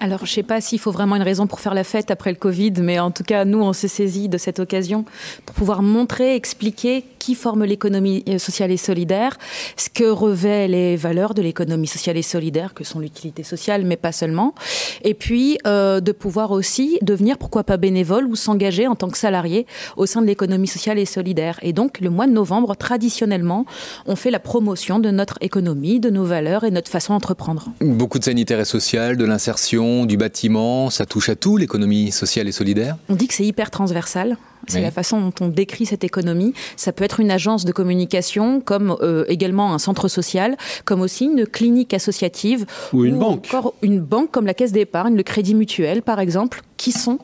Alors, 0.00 0.20
je 0.20 0.30
ne 0.30 0.34
sais 0.34 0.42
pas 0.44 0.60
s'il 0.60 0.78
faut 0.78 0.92
vraiment 0.92 1.16
une 1.16 1.22
raison 1.22 1.48
pour 1.48 1.58
faire 1.58 1.74
la 1.74 1.82
fête 1.82 2.12
après 2.12 2.30
le 2.30 2.36
Covid, 2.36 2.74
mais 2.80 3.00
en 3.00 3.10
tout 3.10 3.24
cas, 3.24 3.44
nous, 3.44 3.60
on 3.60 3.72
s'est 3.72 3.88
saisi 3.88 4.28
de 4.28 4.38
cette 4.38 4.60
occasion 4.60 5.04
pour 5.44 5.56
pouvoir 5.56 5.82
montrer, 5.82 6.36
expliquer 6.36 7.04
qui 7.18 7.34
forme 7.34 7.64
l'économie 7.64 8.22
euh, 8.28 8.38
sociale 8.38 8.70
et 8.70 8.76
solidaire, 8.76 9.36
ce 9.76 9.88
que 9.90 10.04
revêt 10.04 10.68
les 10.68 10.94
valeurs 10.96 11.34
de 11.34 11.42
l'économie 11.42 11.88
sociale 11.88 12.16
et 12.16 12.22
solidaire, 12.22 12.74
que 12.74 12.84
sont 12.84 13.00
l'utilité 13.00 13.42
sociale, 13.42 13.84
mais 13.84 13.96
pas 13.96 14.12
seulement, 14.12 14.54
et 15.02 15.14
puis 15.14 15.58
euh, 15.66 16.00
de 16.00 16.12
pouvoir 16.12 16.52
aussi 16.52 16.98
devenir, 17.02 17.36
pourquoi 17.36 17.64
pas 17.64 17.76
bénévole 17.76 18.26
ou 18.26 18.36
s'engager 18.36 18.86
en 18.86 18.94
tant 18.94 19.08
que 19.08 19.18
salarié 19.18 19.66
au 19.96 20.06
sein 20.06 20.22
de 20.22 20.26
l'économie 20.26 20.68
sociale 20.68 20.98
et 20.98 21.06
solidaire. 21.06 21.58
Et 21.62 21.72
donc, 21.72 22.00
le 22.00 22.10
mois 22.10 22.28
de 22.28 22.32
novembre, 22.32 22.76
traditionnellement, 22.76 23.66
on 24.06 24.14
fait 24.14 24.30
la 24.30 24.40
promotion 24.40 25.00
de 25.00 25.10
notre 25.10 25.38
économie, 25.40 25.98
de 25.98 26.10
nos 26.10 26.24
valeurs 26.24 26.62
et 26.62 26.70
notre 26.70 26.90
façon 26.90 27.14
d'entreprendre. 27.14 27.70
Beaucoup 27.80 28.20
de 28.20 28.24
sanitaire 28.24 28.60
et 28.60 28.64
social, 28.64 29.16
de 29.16 29.24
l'insertion 29.24 29.87
du 30.06 30.16
bâtiment, 30.16 30.90
ça 30.90 31.06
touche 31.06 31.28
à 31.28 31.36
tout, 31.36 31.56
l'économie 31.56 32.12
sociale 32.12 32.48
et 32.48 32.52
solidaire 32.52 32.96
On 33.08 33.14
dit 33.14 33.28
que 33.28 33.34
c'est 33.34 33.46
hyper 33.46 33.70
transversal. 33.70 34.36
C'est 34.68 34.80
la 34.80 34.90
façon 34.90 35.20
dont 35.20 35.32
on 35.40 35.48
décrit 35.48 35.86
cette 35.86 36.04
économie. 36.04 36.52
Ça 36.76 36.92
peut 36.92 37.04
être 37.04 37.20
une 37.20 37.30
agence 37.30 37.64
de 37.64 37.72
communication, 37.72 38.60
comme 38.60 38.96
euh, 39.00 39.24
également 39.28 39.72
un 39.72 39.78
centre 39.78 40.08
social, 40.08 40.56
comme 40.84 41.00
aussi 41.00 41.24
une 41.24 41.46
clinique 41.46 41.94
associative. 41.94 42.66
Ou 42.92 43.04
une 43.04 43.18
banque. 43.18 43.46
Encore 43.46 43.74
une 43.82 44.00
banque 44.00 44.30
comme 44.30 44.46
la 44.46 44.54
Caisse 44.54 44.72
d'épargne, 44.72 45.16
le 45.16 45.22
Crédit 45.22 45.54
Mutuel, 45.54 46.02
par 46.02 46.20
exemple, 46.20 46.62
qui 46.76 46.92
sont 46.92 47.18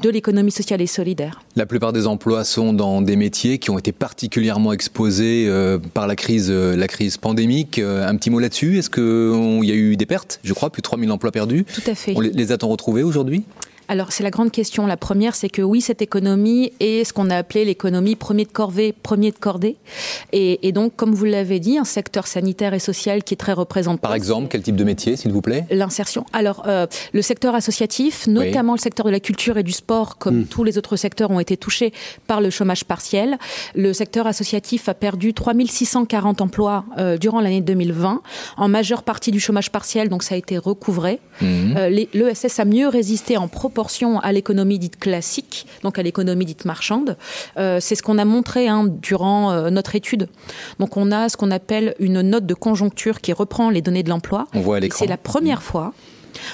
de 0.00 0.10
l'économie 0.10 0.52
sociale 0.52 0.80
et 0.80 0.86
solidaire. 0.86 1.42
La 1.56 1.66
plupart 1.66 1.92
des 1.92 2.06
emplois 2.06 2.44
sont 2.44 2.72
dans 2.72 3.02
des 3.02 3.16
métiers 3.16 3.58
qui 3.58 3.70
ont 3.70 3.78
été 3.78 3.92
particulièrement 3.92 4.72
exposés 4.72 5.46
euh, 5.48 5.78
par 5.78 6.06
la 6.06 6.16
crise, 6.16 6.48
euh, 6.50 6.76
la 6.76 6.86
crise 6.86 7.16
pandémique. 7.16 7.78
un 7.78 8.16
petit 8.16 8.30
mot 8.30 8.38
là-dessus. 8.38 8.78
Est-ce 8.78 8.90
qu'il 8.90 9.68
y 9.68 9.72
a 9.72 9.74
eu 9.74 9.96
des 9.96 10.06
pertes? 10.06 10.40
Je 10.44 10.52
crois, 10.52 10.70
plus 10.70 10.80
de 10.80 10.84
3000 10.84 11.10
emplois 11.10 11.32
perdus. 11.32 11.64
Tout 11.64 11.90
à 11.90 11.94
fait. 11.94 12.14
On 12.16 12.20
les 12.20 12.52
a-t-on 12.52 12.68
retrouvés 12.68 13.02
aujourd'hui? 13.02 13.44
Alors 13.88 14.12
c'est 14.12 14.22
la 14.22 14.30
grande 14.30 14.50
question. 14.50 14.86
La 14.86 14.96
première, 14.96 15.34
c'est 15.34 15.48
que 15.48 15.62
oui, 15.62 15.80
cette 15.80 16.02
économie 16.02 16.72
est 16.80 17.04
ce 17.04 17.12
qu'on 17.12 17.30
a 17.30 17.36
appelé 17.36 17.64
l'économie 17.64 18.16
premier 18.16 18.44
de 18.44 18.52
corvée, 18.52 18.92
premier 18.92 19.30
de 19.30 19.38
cordée. 19.38 19.76
Et, 20.32 20.72
donc, 20.72 20.96
comme 20.96 21.14
vous 21.14 21.24
l'avez 21.24 21.60
dit, 21.60 21.78
un 21.78 21.84
secteur 21.84 22.26
sanitaire 22.26 22.74
et 22.74 22.78
social 22.78 23.22
qui 23.22 23.34
est 23.34 23.36
très 23.36 23.52
représenté. 23.52 24.00
Par 24.00 24.14
exemple, 24.14 24.48
quel 24.50 24.62
type 24.62 24.76
de 24.76 24.84
métier, 24.84 25.16
s'il 25.16 25.32
vous 25.32 25.42
plaît? 25.42 25.64
L'insertion. 25.70 26.26
Alors, 26.32 26.64
euh, 26.66 26.86
le 27.12 27.22
secteur 27.22 27.54
associatif, 27.54 28.26
notamment 28.26 28.72
le 28.72 28.78
secteur 28.78 29.06
de 29.06 29.10
la 29.10 29.20
culture 29.20 29.56
et 29.58 29.62
du 29.62 29.72
sport, 29.72 30.18
comme 30.18 30.40
hmm. 30.40 30.46
tous 30.46 30.64
les 30.64 30.78
autres 30.78 30.96
secteurs, 30.96 31.30
ont 31.30 31.40
été 31.40 31.56
touchés 31.56 31.92
par 32.26 32.40
le 32.40 32.50
chômage 32.50 32.84
partiel. 32.84 33.38
Le 33.74 33.92
secteur 33.92 34.26
associatif 34.26 34.88
a 34.88 34.94
perdu 34.94 35.34
3640 35.34 36.40
emplois 36.40 36.84
euh, 36.98 37.18
durant 37.18 37.40
l'année 37.40 37.60
2020, 37.60 38.22
en 38.56 38.68
majeure 38.68 39.02
partie 39.02 39.30
du 39.30 39.40
chômage 39.40 39.70
partiel, 39.70 40.08
donc 40.08 40.22
ça 40.22 40.34
a 40.34 40.38
été 40.38 40.58
recouvré. 40.58 41.20
Hmm. 41.40 41.76
Euh, 41.76 41.88
L'ESS 41.88 42.58
a 42.58 42.64
mieux 42.64 42.88
résisté 42.88 43.36
en 43.36 43.48
pro 43.48 43.68
proportion 43.74 44.20
à 44.20 44.30
l'économie 44.30 44.78
dite 44.78 45.00
classique, 45.00 45.66
donc 45.82 45.98
à 45.98 46.02
l'économie 46.04 46.44
dite 46.44 46.64
marchande. 46.64 47.16
Euh, 47.56 47.78
c'est 47.80 47.96
ce 47.96 48.04
qu'on 48.04 48.18
a 48.18 48.24
montré 48.24 48.68
hein, 48.68 48.86
durant 48.86 49.50
euh, 49.50 49.68
notre 49.68 49.96
étude. 49.96 50.28
Donc 50.78 50.96
on 50.96 51.10
a 51.10 51.28
ce 51.28 51.36
qu'on 51.36 51.50
appelle 51.50 51.96
une 51.98 52.20
note 52.20 52.46
de 52.46 52.54
conjoncture 52.54 53.20
qui 53.20 53.32
reprend 53.32 53.70
les 53.70 53.82
données 53.82 54.04
de 54.04 54.10
l'emploi. 54.10 54.46
On 54.54 54.60
voit 54.60 54.78
C'est 54.92 55.08
la 55.08 55.16
première 55.16 55.60
fois 55.60 55.92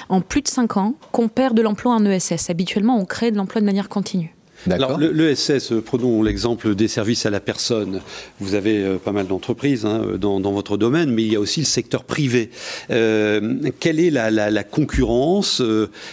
en 0.08 0.22
plus 0.22 0.40
de 0.40 0.48
5 0.48 0.78
ans 0.78 0.94
qu'on 1.12 1.28
perd 1.28 1.54
de 1.54 1.60
l'emploi 1.60 1.92
en 1.92 2.06
ESS. 2.06 2.48
Habituellement, 2.48 2.98
on 2.98 3.04
crée 3.04 3.30
de 3.30 3.36
l'emploi 3.36 3.60
de 3.60 3.66
manière 3.66 3.90
continue. 3.90 4.34
Alors, 4.68 4.98
l'ESS, 4.98 5.72
euh, 5.72 5.80
prenons 5.80 6.22
l'exemple 6.22 6.74
des 6.74 6.88
services 6.88 7.24
à 7.24 7.30
la 7.30 7.40
personne. 7.40 8.00
Vous 8.40 8.54
avez 8.54 8.84
euh, 8.84 8.96
pas 8.98 9.12
mal 9.12 9.26
d'entreprises 9.26 9.86
hein, 9.86 10.02
dans, 10.18 10.40
votre 10.40 10.76
domaine, 10.76 11.10
mais 11.10 11.22
il 11.22 11.32
y 11.32 11.36
a 11.36 11.40
aussi 11.40 11.60
le 11.60 11.66
secteur 11.66 12.04
privé. 12.04 12.50
Euh, 12.90 13.58
quelle 13.78 13.98
est 13.98 14.10
la, 14.10 14.64
concurrence 14.64 15.62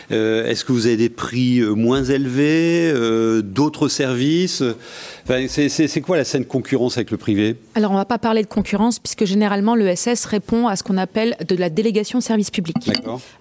Est-ce 0.09 0.63
que 0.63 0.71
vous 0.71 0.87
avez 0.87 0.97
des 0.97 1.09
prix 1.09 1.61
moins 1.61 2.03
élevés, 2.03 2.93
d'autres 3.43 3.87
services 3.87 4.63
c'est 5.47 6.01
quoi 6.01 6.17
la 6.17 6.23
scène 6.23 6.45
concurrence 6.45 6.97
avec 6.97 7.11
le 7.11 7.17
privé? 7.17 7.57
Alors, 7.75 7.91
on 7.91 7.95
ne 7.95 7.99
va 7.99 8.05
pas 8.05 8.17
parler 8.17 8.41
de 8.41 8.47
concurrence, 8.47 8.99
puisque 8.99 9.25
généralement, 9.25 9.75
l'ESS 9.75 10.25
répond 10.25 10.67
à 10.67 10.75
ce 10.75 10.83
qu'on 10.83 10.97
appelle 10.97 11.35
de 11.47 11.55
la 11.55 11.69
délégation 11.69 12.21
service 12.21 12.49
public, 12.49 12.77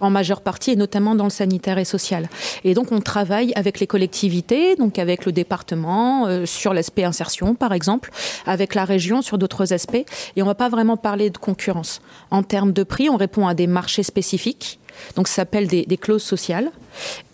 en 0.01 0.11
majeure 0.11 0.41
partie, 0.41 0.73
et 0.73 0.77
notamment 0.77 1.15
dans 1.15 1.25
le 1.25 1.31
sanitaire 1.31 1.79
et 1.79 1.85
social. 1.85 2.29
Et 2.65 2.75
donc, 2.75 2.93
on 2.93 3.01
travaille 3.01 3.53
avec 3.55 3.79
les 3.79 3.87
collectivités, 3.87 4.77
donc 4.77 4.99
avec 4.99 5.27
le 5.27 5.33
département, 5.33 6.27
euh, 6.27 6.45
sur 6.45 6.75
l'aspect 6.75 7.05
insertion, 7.05 7.55
par 7.55 7.73
exemple, 7.73 8.11
avec 8.47 8.75
la 8.75 8.85
région 8.85 9.23
sur 9.23 9.39
d'autres 9.39 9.73
aspects. 9.73 10.05
Et 10.37 10.43
on 10.43 10.47
ne 10.47 10.51
va 10.51 10.55
pas 10.55 10.69
vraiment 10.69 10.97
parler 10.97 11.31
de 11.31 11.39
concurrence. 11.39 12.01
En 12.31 12.43
termes 12.43 12.73
de 12.73 12.83
prix, 12.83 13.09
on 13.09 13.17
répond 13.17 13.47
à 13.47 13.55
des 13.55 13.67
marchés 13.67 14.03
spécifiques. 14.03 14.81
Donc, 15.17 15.29
ça 15.29 15.37
s'appelle 15.37 15.67
des, 15.67 15.85
des 15.87 15.97
clauses 15.97 16.23
sociales. 16.23 16.71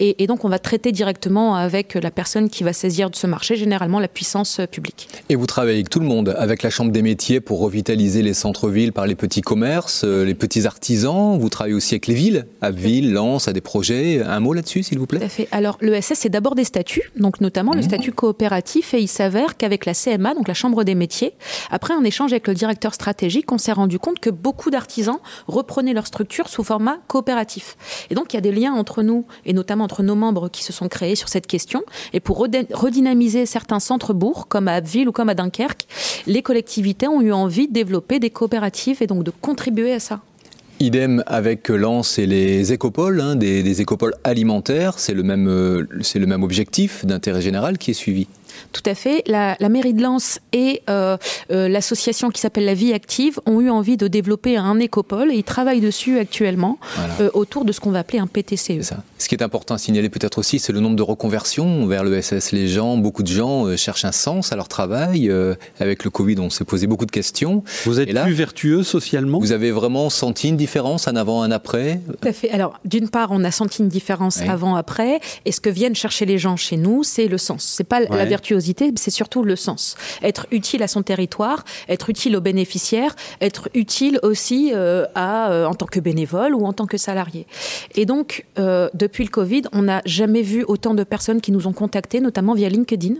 Et, 0.00 0.26
donc, 0.26 0.44
on 0.44 0.48
va 0.48 0.58
traiter 0.58 0.92
directement 0.92 1.54
avec 1.54 1.94
la 1.94 2.10
personne 2.10 2.50
qui 2.50 2.64
va 2.64 2.72
saisir 2.72 3.10
de 3.10 3.16
ce 3.16 3.26
marché, 3.26 3.56
généralement 3.56 4.00
la 4.00 4.08
puissance 4.08 4.60
publique. 4.70 5.08
Et 5.28 5.36
vous 5.36 5.46
travaillez 5.46 5.76
avec 5.76 5.90
tout 5.90 6.00
le 6.00 6.06
monde, 6.06 6.34
avec 6.36 6.62
la 6.62 6.70
Chambre 6.70 6.90
des 6.90 7.02
métiers 7.02 7.40
pour 7.40 7.60
revitaliser 7.60 8.22
les 8.22 8.34
centres-villes 8.34 8.92
par 8.92 9.06
les 9.06 9.14
petits 9.14 9.40
commerces, 9.40 10.02
euh, 10.04 10.24
les 10.24 10.34
petits 10.34 10.66
artisans. 10.66 11.38
Vous 11.38 11.48
travaillez 11.48 11.74
aussi 11.74 11.94
avec 11.94 12.06
les 12.06 12.14
villes, 12.14 12.46
Abbeville, 12.60 13.12
Lens, 13.12 13.48
à 13.48 13.52
des 13.52 13.60
projets. 13.60 14.22
Un 14.22 14.40
mot 14.40 14.52
là-dessus, 14.52 14.82
s'il 14.82 14.98
vous 14.98 15.06
plaît? 15.06 15.20
Tout 15.20 15.26
à 15.26 15.28
fait. 15.28 15.48
Alors, 15.52 15.78
l'ESS, 15.80 16.14
c'est 16.14 16.28
d'abord 16.28 16.54
des 16.54 16.64
statuts, 16.64 17.12
donc 17.16 17.40
notamment 17.40 17.72
le 17.72 17.80
mmh. 17.80 17.84
statut 17.84 18.12
coopératif. 18.12 18.94
Et 18.94 19.00
il 19.00 19.08
s'avère 19.08 19.56
qu'avec 19.56 19.86
la 19.86 19.94
CMA, 19.94 20.34
donc 20.34 20.48
la 20.48 20.54
Chambre 20.54 20.84
des 20.84 20.94
métiers, 20.94 21.34
après 21.70 21.94
un 21.94 22.04
échange 22.04 22.32
avec 22.32 22.48
le 22.48 22.54
directeur 22.54 22.94
stratégique, 22.94 23.50
on 23.52 23.58
s'est 23.58 23.72
rendu 23.72 23.98
compte 23.98 24.18
que 24.18 24.30
beaucoup 24.30 24.70
d'artisans 24.70 25.18
reprenaient 25.46 25.94
leur 25.94 26.06
structure 26.06 26.48
sous 26.48 26.64
format 26.64 26.98
coopératif. 27.06 27.51
Et 28.10 28.14
donc, 28.14 28.32
il 28.32 28.36
y 28.36 28.38
a 28.38 28.40
des 28.40 28.52
liens 28.52 28.72
entre 28.72 29.02
nous 29.02 29.24
et 29.44 29.52
notamment 29.52 29.84
entre 29.84 30.02
nos 30.02 30.14
membres 30.14 30.48
qui 30.48 30.64
se 30.64 30.72
sont 30.72 30.88
créés 30.88 31.16
sur 31.16 31.28
cette 31.28 31.46
question. 31.46 31.82
Et 32.12 32.20
pour 32.20 32.38
redynamiser 32.38 33.46
certains 33.46 33.80
centres-bourgs, 33.80 34.46
comme 34.48 34.68
à 34.68 34.74
Abbeville 34.74 35.08
ou 35.08 35.12
comme 35.12 35.28
à 35.28 35.34
Dunkerque, 35.34 35.86
les 36.26 36.42
collectivités 36.42 37.08
ont 37.08 37.20
eu 37.20 37.32
envie 37.32 37.68
de 37.68 37.72
développer 37.72 38.18
des 38.18 38.30
coopératives 38.30 39.02
et 39.02 39.06
donc 39.06 39.24
de 39.24 39.30
contribuer 39.30 39.92
à 39.92 40.00
ça. 40.00 40.20
Idem 40.80 41.22
avec 41.26 41.68
Lens 41.68 42.18
et 42.18 42.26
les 42.26 42.72
écopoles, 42.72 43.20
hein, 43.20 43.36
des, 43.36 43.80
écopoles 43.80 44.14
alimentaires, 44.24 44.98
c'est 44.98 45.14
le, 45.14 45.22
euh, 45.22 45.86
le 45.92 46.26
même 46.26 46.42
objectif 46.42 47.06
d'intérêt 47.06 47.40
général 47.40 47.78
qui 47.78 47.92
est 47.92 47.94
suivi. 47.94 48.26
Tout 48.72 48.82
à 48.86 48.94
fait. 48.94 49.22
La, 49.26 49.56
mairie 49.68 49.94
de 49.94 50.02
Lens 50.02 50.40
et 50.52 50.82
euh, 50.90 51.16
euh, 51.50 51.68
l'association 51.68 52.30
qui 52.30 52.40
s'appelle 52.40 52.64
La 52.64 52.74
Vie 52.74 52.92
Active 52.92 53.40
ont 53.46 53.60
eu 53.60 53.70
envie 53.70 53.96
de 53.96 54.08
développer 54.08 54.56
un 54.56 54.78
écopole 54.78 55.32
et 55.32 55.36
ils 55.36 55.44
travaillent 55.44 55.80
dessus 55.80 56.18
actuellement 56.18 56.78
euh, 57.20 57.30
autour 57.32 57.64
de 57.64 57.72
ce 57.72 57.80
qu'on 57.80 57.90
va 57.90 58.00
appeler 58.00 58.18
un 58.18 58.26
PTCE. 58.26 58.82
Ça. 58.82 59.02
Ce 59.18 59.28
qui 59.28 59.34
est 59.34 59.42
important 59.42 59.74
à 59.74 59.78
signaler 59.78 60.08
peut-être 60.08 60.38
aussi, 60.38 60.58
c'est 60.58 60.72
le 60.72 60.80
nombre 60.80 60.96
de 60.96 61.02
reconversions 61.02 61.86
vers 61.86 62.04
le 62.04 62.20
SS. 62.20 62.52
Les 62.52 62.68
gens, 62.68 62.96
beaucoup 62.96 63.22
de 63.22 63.28
gens 63.28 63.76
cherchent 63.76 64.04
un 64.04 64.12
sens 64.12 64.52
à 64.52 64.56
leur 64.56 64.68
travail. 64.68 65.30
avec 65.80 66.04
le 66.04 66.10
Covid, 66.10 66.38
on 66.38 66.50
s'est 66.50 66.64
posé 66.64 66.86
beaucoup 66.86 67.06
de 67.06 67.10
questions. 67.10 67.62
Vous 67.84 68.00
êtes 68.00 68.12
plus 68.14 68.32
vertueux 68.32 68.82
socialement? 68.82 69.38
Vous 69.38 69.52
avez 69.52 69.70
vraiment 69.70 70.10
senti 70.10 70.48
une 70.48 70.56
différence, 70.56 71.08
un 71.08 71.16
avant, 71.16 71.42
un 71.42 71.50
après? 71.50 72.00
Tout 72.20 72.28
à 72.28 72.32
fait. 72.32 72.50
Alors, 72.50 72.78
d'une 72.84 73.08
part, 73.08 73.28
on 73.30 73.44
a 73.44 73.50
senti 73.50 73.82
une 73.82 73.88
différence 73.88 74.40
avant-après. 74.40 75.20
Et 75.44 75.52
ce 75.52 75.60
que 75.60 75.70
viennent 75.70 75.94
chercher 75.94 76.26
les 76.26 76.38
gens 76.38 76.56
chez 76.56 76.76
nous, 76.76 77.02
c'est 77.02 77.28
le 77.28 77.38
sens. 77.38 77.64
C'est 77.64 77.84
pas 77.84 78.00
la 78.00 78.24
vertu 78.24 78.41
c'est 78.96 79.10
surtout 79.10 79.42
le 79.42 79.56
sens. 79.56 79.96
Être 80.22 80.46
utile 80.50 80.82
à 80.82 80.88
son 80.88 81.02
territoire, 81.02 81.64
être 81.88 82.10
utile 82.10 82.36
aux 82.36 82.40
bénéficiaires, 82.40 83.14
être 83.40 83.68
utile 83.74 84.18
aussi 84.22 84.72
euh, 84.74 85.04
à, 85.14 85.50
euh, 85.52 85.66
en 85.66 85.74
tant 85.74 85.86
que 85.86 86.00
bénévole 86.00 86.54
ou 86.54 86.64
en 86.64 86.72
tant 86.72 86.86
que 86.86 86.96
salarié. 86.96 87.46
Et 87.94 88.06
donc, 88.06 88.46
euh, 88.58 88.88
depuis 88.94 89.24
le 89.24 89.30
Covid, 89.30 89.62
on 89.72 89.82
n'a 89.82 90.02
jamais 90.04 90.42
vu 90.42 90.64
autant 90.66 90.94
de 90.94 91.04
personnes 91.04 91.40
qui 91.40 91.52
nous 91.52 91.66
ont 91.66 91.72
contactés, 91.72 92.20
notamment 92.20 92.54
via 92.54 92.68
LinkedIn, 92.68 93.14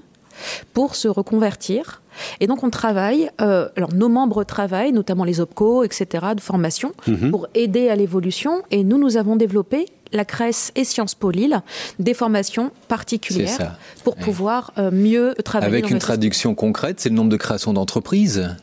pour 0.72 0.94
se 0.94 1.08
reconvertir. 1.08 2.02
Et 2.40 2.46
donc 2.46 2.62
on 2.62 2.70
travaille, 2.70 3.30
alors 3.38 3.92
nos 3.94 4.08
membres 4.08 4.44
travaillent, 4.44 4.92
notamment 4.92 5.24
les 5.24 5.40
OPCO, 5.40 5.84
etc., 5.84 6.06
de 6.34 6.40
formation, 6.40 6.92
mhm. 7.06 7.30
pour 7.30 7.46
aider 7.54 7.88
à 7.88 7.96
l'évolution. 7.96 8.62
Et 8.70 8.82
nous, 8.82 8.98
nous 8.98 9.16
avons 9.16 9.36
développé 9.36 9.86
la 10.12 10.24
CRES 10.24 10.72
et 10.76 10.84
Sciences 10.84 11.14
Po 11.14 11.30
Lille 11.30 11.62
des 11.98 12.14
formations 12.14 12.70
particulières 12.88 13.76
pour 14.04 14.16
pouvoir 14.16 14.72
euh, 14.78 14.90
mieux 14.90 15.34
travailler. 15.44 15.78
Avec 15.78 15.90
une 15.90 15.98
traduction 15.98 16.54
concrète, 16.54 17.00
c'est 17.00 17.08
le 17.08 17.14
nombre 17.14 17.30
de 17.30 17.36
créations 17.36 17.72
d'entreprises 17.72 18.54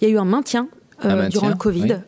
Il 0.00 0.08
y 0.08 0.10
a 0.10 0.14
eu 0.14 0.18
un 0.18 0.24
maintien 0.24 0.68
durant 1.30 1.48
le 1.48 1.54
Covid, 1.54 1.98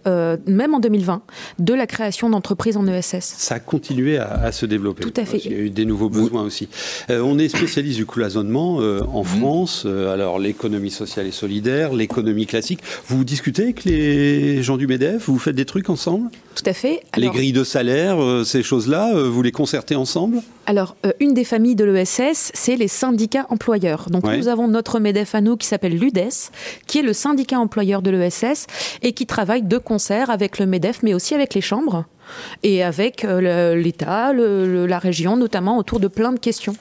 même 0.48 0.74
en 0.74 0.80
2020, 0.80 1.22
de 1.60 1.74
la 1.74 1.86
création 1.86 2.28
d'entreprises 2.28 2.76
en 2.76 2.84
ESS. 2.88 3.20
Ça 3.20 3.54
a 3.54 3.60
continué 3.60 4.18
à, 4.18 4.50
se 4.50 4.66
développer. 4.66 5.04
Tout 5.04 5.12
à 5.16 5.24
fait. 5.24 5.38
Il 5.44 5.52
y 5.52 5.54
a 5.54 5.58
eu 5.58 5.70
des 5.70 5.84
nouveaux 5.84 6.08
besoins 6.08 6.42
aussi. 6.42 6.68
on 7.08 7.38
est 7.38 7.48
spécialiste 7.48 7.98
du 7.98 8.06
cloisonnement 8.06 8.78
en 8.78 9.20
mhm. 9.20 9.24
France. 9.24 9.86
alors 9.86 10.40
l'économie 10.40 10.90
sociale 10.90 11.28
et 11.28 11.30
solidaire, 11.30 11.92
l'économie 11.92 12.46
classique. 12.46 12.80
Vous 13.06 13.22
discutez 13.22 13.62
avec 13.62 13.84
les 13.84 14.60
gens 14.64 14.76
du 14.76 14.88
MEDEF? 14.88 15.28
Vous 15.28 15.38
faites 15.38 15.54
des 15.54 15.66
trucs 15.66 15.88
ensemble? 15.88 16.28
Tout 16.62 16.70
à 16.70 16.74
fait. 16.74 17.02
les 17.16 17.28
grilles 17.28 17.52
de 17.52 17.64
salaire, 17.64 18.18
ces 18.44 18.62
choses-là, 18.62 19.14
vous 19.14 19.42
les 19.42 19.52
concertez 19.52 19.94
ensemble 19.94 20.42
Alors, 20.66 20.96
une 21.18 21.32
des 21.32 21.44
familles 21.44 21.76
de 21.76 21.84
l'ESS, 21.84 22.52
c'est 22.54 22.76
les 22.76 22.88
syndicats 22.88 23.46
employeurs. 23.48 24.10
Donc 24.10 24.24
nous 24.24 24.48
avons 24.48 24.68
notre 24.68 24.98
MEDEF 24.98 25.34
à 25.34 25.40
nous 25.40 25.56
qui 25.56 25.66
s'appelle 25.66 25.96
l'UDES, 25.96 26.50
qui 26.86 26.98
est 26.98 27.02
le 27.02 27.12
syndicat 27.12 27.58
employeur 27.58 28.02
de 28.02 28.10
l'ESS 28.10 28.66
et 29.02 29.12
qui 29.12 29.26
travaille 29.26 29.62
de 29.62 29.78
concert 29.78 30.30
avec 30.30 30.58
le 30.58 30.66
MEDEF, 30.66 31.02
mais 31.02 31.14
aussi 31.14 31.34
avec 31.34 31.54
les 31.54 31.60
chambres 31.60 32.04
et 32.62 32.82
avec 32.82 33.24
euh, 33.24 33.74
l'État, 33.74 34.32
la 34.32 34.98
région, 34.98 35.36
notamment 35.36 35.78
autour 35.78 36.00
de 36.00 36.08
plein 36.08 36.32
de 36.32 36.38
questions. 36.38 36.74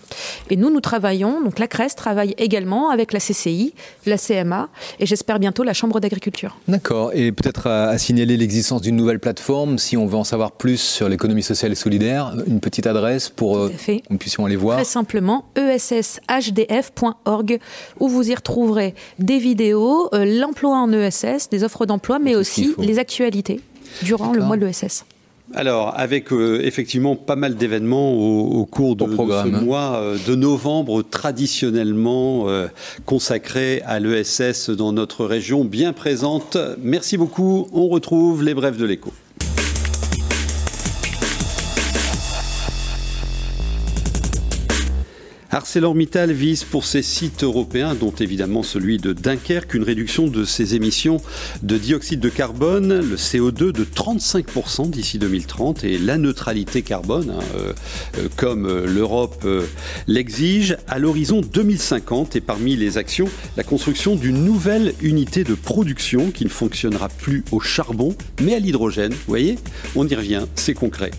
Et 0.49 0.55
nous, 0.55 0.69
nous 0.69 0.81
travaillons, 0.81 1.41
donc 1.41 1.59
la 1.59 1.67
CRES 1.67 1.95
travaille 1.95 2.35
également 2.37 2.89
avec 2.89 3.13
la 3.13 3.19
CCI, 3.19 3.73
la 4.05 4.17
CMA 4.17 4.69
et 4.99 5.05
j'espère 5.05 5.39
bientôt 5.39 5.63
la 5.63 5.73
Chambre 5.73 5.99
d'agriculture. 5.99 6.57
D'accord. 6.67 7.11
Et 7.13 7.31
peut-être 7.31 7.67
à, 7.67 7.97
signaler 7.97 8.37
l'existence 8.37 8.81
d'une 8.81 8.95
nouvelle 8.95 9.19
plateforme, 9.19 9.77
si 9.77 9.97
on 9.97 10.05
veut 10.05 10.17
en 10.17 10.23
savoir 10.23 10.51
plus 10.51 10.77
sur 10.77 11.09
l'économie 11.09 11.43
sociale 11.43 11.71
et 11.71 11.75
solidaire, 11.75 12.33
une 12.47 12.59
petite 12.59 12.87
adresse 12.87 13.29
pour 13.29 13.57
euh, 13.57 13.69
que 13.69 13.91
nous 14.09 14.17
puissions 14.17 14.45
aller 14.45 14.55
voir. 14.55 14.77
Très 14.77 14.85
simplement, 14.85 15.45
esshdf.org, 15.55 17.59
où 17.99 18.07
vous 18.07 18.29
y 18.29 18.35
retrouverez 18.35 18.95
des 19.19 19.39
vidéos, 19.39 20.09
euh, 20.13 20.25
l'emploi 20.25 20.77
en 20.77 20.91
ESS, 20.91 21.49
des 21.49 21.63
offres 21.63 21.85
d'emploi, 21.85 22.19
mais 22.19 22.35
aussi 22.35 22.73
les 22.77 22.99
actualités 22.99 23.61
durant 24.03 24.33
le 24.33 24.41
mois 24.41 24.57
de 24.57 24.65
l'ESS. 24.65 25.05
Alors, 25.55 25.97
avec 25.97 26.31
euh, 26.31 26.61
effectivement 26.63 27.15
pas 27.15 27.35
mal 27.35 27.55
d'événements 27.55 28.13
au, 28.13 28.65
cours 28.65 28.95
de, 28.95 29.05
ce 29.05 29.31
hein. 29.31 29.45
mois 29.45 29.95
euh, 29.95 30.17
de 30.27 30.35
novembre, 30.35 31.01
traditionnellement 31.01 32.49
euh, 32.49 32.67
consacré 33.05 33.81
à 33.85 33.99
l'ESS 33.99 34.69
dans 34.69 34.93
notre 34.93 35.25
région, 35.25 35.65
bien 35.65 35.93
présente. 35.93 36.57
Merci 36.81 37.17
beaucoup. 37.17 37.67
On 37.73 37.87
retrouve 37.87 38.43
les 38.43 38.53
brèves 38.53 38.77
de 38.77 38.85
l'écho. 38.85 39.11
ArcelorMittal 45.51 46.31
vise 46.31 46.63
pour 46.63 46.85
ses 46.85 47.01
sites 47.01 47.43
européens, 47.43 47.95
dont 47.95 48.11
évidemment 48.11 48.61
celui 48.61 48.97
de 48.99 49.13
Dunkerque, 49.13 49.73
une 49.73 49.83
réduction 49.83 50.27
de 50.27 50.45
ses 50.45 50.75
émissions 50.75 51.21
de 51.63 51.77
dioxyde 51.77 52.19
de 52.19 52.29
carbone, 52.29 52.99
le 52.99 53.15
CO2, 53.15 53.71
de 53.71 53.83
35% 53.83 54.91
d'ici 54.91 55.17
2030 55.17 55.83
et 55.83 55.97
la 55.97 56.19
neutralité 56.19 56.83
carbone, 56.83 57.31
hein, 57.31 57.43
euh, 57.55 57.73
euh, 58.19 58.27
comme 58.35 58.67
euh, 58.67 58.85
l'Europe 58.85 59.47
l'exige, 60.07 60.77
à 60.87 60.99
l'horizon 60.99 61.41
2050. 61.41 62.35
Et 62.35 62.41
parmi 62.41 62.75
les 62.75 62.99
actions, 62.99 63.27
la 63.57 63.63
construction 63.63 64.15
d'une 64.15 64.43
nouvelle 64.43 64.93
unité 65.01 65.43
de 65.43 65.55
production 65.55 66.29
qui 66.29 66.43
ne 66.43 66.49
fonctionnera 66.49 67.09
plus 67.09 67.43
au 67.51 67.59
charbon, 67.59 68.15
mais 68.41 68.53
à 68.53 68.59
l'hydrogène. 68.59 69.13
Vous 69.13 69.17
voyez, 69.27 69.57
on 69.95 70.07
y 70.07 70.13
revient, 70.13 70.43
c'est 70.53 70.75
concret. 70.75 71.09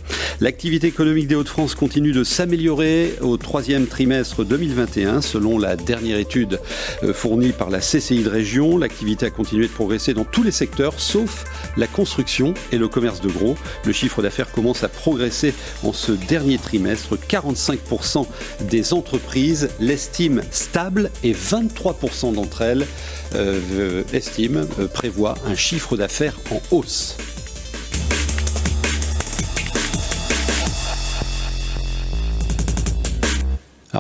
L'activité 0.40 0.87
économique 0.87 1.26
des 1.26 1.34
Hauts-de-France 1.34 1.75
continue 1.75 2.12
de 2.12 2.22
s'améliorer 2.22 3.14
au 3.22 3.37
troisième 3.37 3.87
trimestre 3.87 4.20
2021. 4.23 5.21
Selon 5.21 5.59
la 5.59 5.77
dernière 5.77 6.19
étude 6.19 6.61
euh, 7.03 7.12
fournie 7.12 7.53
par 7.53 7.71
la 7.71 7.81
CCI 7.81 8.23
de 8.23 8.29
région, 8.29 8.79
l'activité 8.79 9.27
a 9.27 9.31
continué 9.31 9.67
de 9.67 9.73
progresser 9.73 10.15
dans 10.15 10.25
tous 10.25 10.43
les 10.43 10.50
secteurs, 10.50 10.95
sauf 10.99 11.45
la 11.77 11.87
construction 11.87 12.55
et 12.73 12.79
le 12.79 12.89
commerce 12.89 13.21
de 13.21 13.29
gros. 13.29 13.57
Le 13.85 13.93
chiffre 13.93 14.23
d'affaires 14.23 14.50
commence 14.50 14.85
à 14.85 14.89
progresser 14.89 15.55
en 15.83 15.93
ce 15.93 16.12
dernier 16.12 16.59
trimestre. 16.59 17.17
45% 17.17 18.27
des 18.62 18.93
entreprises 18.93 19.69
l'estiment 19.81 20.43
stable 20.50 21.11
et 21.23 21.33
23% 21.33 22.35
d'entre 22.35 22.63
elles 22.63 22.87
euh, 23.35 24.02
estiment, 24.13 24.67
euh, 24.78 24.89
prévoient 24.89 25.37
un 25.47 25.54
chiffre 25.54 25.97
d'affaires 25.97 26.37
en 26.50 26.61
hausse. 26.71 27.17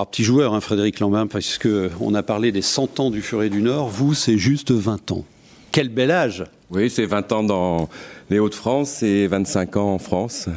Alors, 0.00 0.08
petit 0.08 0.24
joueur, 0.24 0.54
hein, 0.54 0.62
Frédéric 0.62 0.98
Lambin, 1.00 1.26
parce 1.26 1.58
qu'on 1.58 2.14
a 2.14 2.22
parlé 2.22 2.52
des 2.52 2.62
100 2.62 3.00
ans 3.00 3.10
du 3.10 3.20
Furet 3.20 3.50
du 3.50 3.60
Nord. 3.60 3.90
Vous, 3.90 4.14
c'est 4.14 4.38
juste 4.38 4.70
20 4.70 5.12
ans. 5.12 5.26
Quel 5.72 5.90
bel 5.90 6.10
âge 6.10 6.46
Oui, 6.70 6.88
c'est 6.88 7.04
20 7.04 7.32
ans 7.32 7.42
dans 7.42 7.90
les 8.30 8.38
Hauts-de-France 8.38 9.02
et 9.02 9.26
25 9.26 9.76
ans 9.76 9.92
en 9.92 9.98
France. 9.98 10.48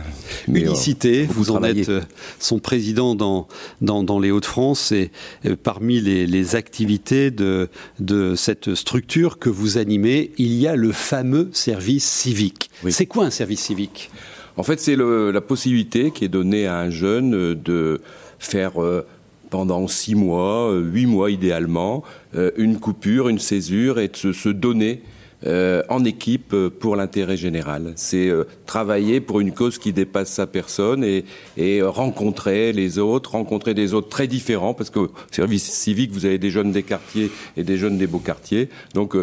Unicité, 0.47 1.25
vous 1.25 1.51
en 1.51 1.62
êtes 1.62 1.89
euh, 1.89 1.99
son 2.39 2.60
président 2.60 3.15
dans, 3.15 3.49
dans, 3.82 4.17
les 4.17 4.32
Hauts-de-France 4.32 4.93
et 4.93 5.12
euh, 5.45 5.58
parmi 5.62 5.99
les, 5.99 6.56
activités 6.56 7.29
de, 7.29 7.67
de 7.99 8.36
cette 8.36 8.75
structure 8.75 9.39
que 9.39 9.49
vous 9.49 9.77
animez, 9.77 10.32
il 10.38 10.53
y 10.53 10.67
a 10.67 10.77
le 10.77 10.93
fameux 10.93 11.49
service 11.51 12.10
civique. 12.10 12.69
C'est 12.88 13.08
quoi 13.08 13.25
un 13.25 13.29
service 13.29 13.60
civique? 13.60 14.10
En 14.56 14.63
fait, 14.63 14.79
c'est 14.79 14.95
la 14.95 15.41
possibilité 15.41 16.12
qui 16.12 16.23
est 16.23 16.29
donnée 16.29 16.65
à 16.65 16.77
un 16.77 16.91
jeune 16.91 17.56
de 17.56 17.99
faire 18.39 18.82
euh, 18.82 19.06
pendant 19.53 19.87
six 19.87 20.15
mois, 20.15 20.71
euh, 20.71 20.81
huit 20.81 21.05
mois 21.05 21.29
idéalement, 21.29 22.03
euh, 22.35 22.49
une 22.57 22.79
coupure, 22.79 23.29
une 23.29 23.37
césure 23.37 23.99
et 23.99 24.07
de 24.07 24.15
se, 24.15 24.49
donner 24.49 25.03
euh, 25.45 25.83
en 25.89 26.03
équipe 26.05 26.55
pour 26.79 26.95
l'intérêt 26.95 27.37
général. 27.37 27.93
C'est 27.95 28.31
travailler 28.65 29.21
pour 29.21 29.41
une 29.41 29.51
cause 29.51 29.77
qui 29.77 29.93
dépasse 29.93 30.31
sa 30.31 30.47
personne 30.47 31.03
et, 31.03 31.23
et, 31.55 31.83
rencontrer 31.83 32.73
les 32.73 32.97
autres, 32.97 33.33
rencontrer 33.33 33.75
des 33.75 33.93
autres 33.93 34.09
très 34.09 34.25
différents, 34.25 34.73
parce 34.73 34.89
que 34.89 35.11
service 35.29 35.71
civique, 35.71 36.11
vous 36.13 36.25
avez 36.25 36.39
des 36.39 36.49
jeunes 36.49 36.71
des 36.71 36.81
quartiers 36.81 37.29
et 37.55 37.63
des 37.63 37.77
jeunes 37.77 37.99
des 37.99 38.07
beaux 38.07 38.25
quartiers. 38.25 38.69
Donc 38.95 39.15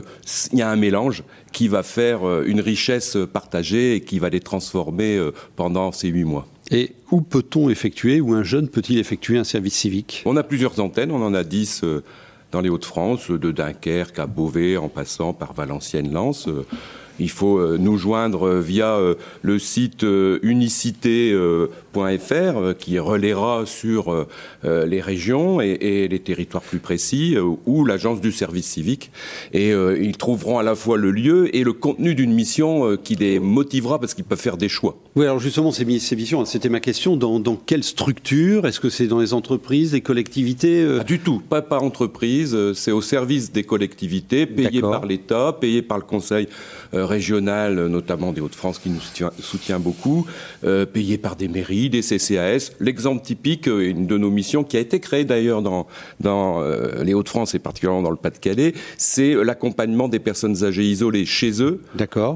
il 0.53 0.59
y 0.61 0.63
a 0.63 0.71
un 0.71 0.77
mélange 0.77 1.25
qui 1.51 1.67
va 1.67 1.83
faire 1.83 2.21
une 2.43 2.61
richesse 2.61 3.19
partagée 3.33 3.97
et 3.97 4.01
qui 4.03 4.21
va 4.21 4.29
les 4.29 4.39
transformer 4.39 5.19
pendant 5.57 5.91
ces 5.91 6.07
huit 6.07 6.23
mois. 6.23 6.47
Et 6.71 6.93
où 7.11 7.21
peut-on 7.21 7.69
effectuer, 7.69 8.21
ou 8.21 8.35
un 8.35 8.45
jeune 8.45 8.69
peut-il 8.69 8.99
effectuer 8.99 9.39
un 9.39 9.45
service 9.45 9.75
civique? 9.75 10.23
On 10.25 10.37
a 10.37 10.43
plusieurs 10.45 10.79
antennes, 10.79 11.11
on 11.11 11.23
en 11.23 11.35
a 11.35 11.43
dix 11.43 11.83
euh, 11.83 12.05
dans 12.53 12.61
les 12.61 12.69
Hauts-de-France, 12.69 13.31
de 13.31 13.51
Dunkerque 13.51 14.19
à 14.21 14.27
Beauvais, 14.27 14.77
en 14.77 14.89
passant 14.89 15.33
par 15.33 15.53
Valenciennes-Lens. 15.53 16.47
Euh, 16.49 16.65
il 17.19 17.31
faut 17.31 17.59
euh, 17.59 17.77
nous 17.79 17.99
joindre 17.99 18.61
via 18.61 18.99
le 19.43 19.59
site 19.59 20.07
unicité.fr 20.43 21.90
qui 22.79 22.99
relaiera 22.99 23.65
sur 23.67 24.27
les 24.65 25.01
régions 25.01 25.61
et, 25.61 26.09
les 26.09 26.19
territoires 26.19 26.63
plus 26.63 26.79
précis 26.79 27.37
ou 27.67 27.85
l'agence 27.85 28.21
du 28.21 28.33
service 28.33 28.67
civique. 28.67 29.11
Et 29.53 29.71
ils 29.71 30.17
trouveront 30.17 30.59
à 30.59 30.63
la 30.63 30.75
fois 30.75 30.97
le 30.97 31.11
lieu 31.11 31.55
et 31.55 31.65
le 31.65 31.73
contenu 31.73 32.15
d'une 32.15 32.33
mission 32.33 32.97
qui 33.03 33.17
les 33.17 33.39
motivera 33.39 33.99
parce 33.99 34.15
qu'ils 34.15 34.25
peuvent 34.25 34.41
faire 34.41 34.57
des 34.57 34.69
choix. 34.69 34.97
Oui, 35.17 35.25
alors 35.25 35.41
justement, 35.41 35.73
ces, 35.73 35.85
missions, 35.85 36.45
c'était 36.45 36.69
ma 36.69 36.79
question. 36.79 37.17
Dans, 37.17 37.57
quelle 37.57 37.83
structure? 37.83 38.67
Est-ce 38.67 38.79
que 38.79 38.89
c'est 38.89 39.09
dans 39.09 39.19
les 39.19 39.35
entreprises, 39.35 39.93
les 39.93 40.01
collectivités 40.01 40.83
euh? 40.83 41.03
Du 41.03 41.19
tout, 41.19 41.41
pas 41.41 41.63
par 41.63 41.83
entreprise. 41.83 42.55
Euh, 42.55 42.75
c'est 42.75 42.93
au 42.93 43.03
service 43.03 43.51
des 43.51 43.65
collectivités, 43.65 44.47
payé 44.47 44.81
par 44.81 45.07
l'État, 45.07 45.57
payé 45.59 45.83
par 45.83 45.99
le 45.99 46.05
Conseil 46.05 46.49
euh, 46.95 47.07
régional, 47.07 47.87
notamment 47.87 48.33
des 48.33 48.41
Hauts-de-France, 48.41 48.79
qui 48.79 48.91
nous 48.91 49.01
soutient, 49.41 49.81
beaucoup, 49.81 50.27
payé 50.93 51.19
par 51.19 51.37
des 51.37 51.49
mairies, 51.49 51.80
des 51.89 52.03
CCAS. 52.03 52.73
L'exemple 52.81 53.25
typique, 53.25 53.67
une 53.67 54.07
de 54.07 54.19
nos 54.19 54.31
missions, 54.31 54.65
qui 54.65 54.77
a 54.77 54.81
été 54.81 55.01
créée 55.01 55.25
d'ailleurs 55.25 55.63
dans, 55.63 55.87
dans 56.21 56.61
les 57.03 57.15
Hauts-de-France 57.15 57.55
et 57.55 57.59
particulièrement 57.59 58.03
dans 58.03 58.11
le 58.11 58.17
Pas-de-Calais, 58.17 58.75
c'est 58.97 59.35
l'accompagnement 59.35 60.09
des 60.09 60.19
personnes 60.19 60.65
âgées 60.65 60.85
isolées 60.85 61.25
chez 61.25 61.63
eux, 61.63 61.81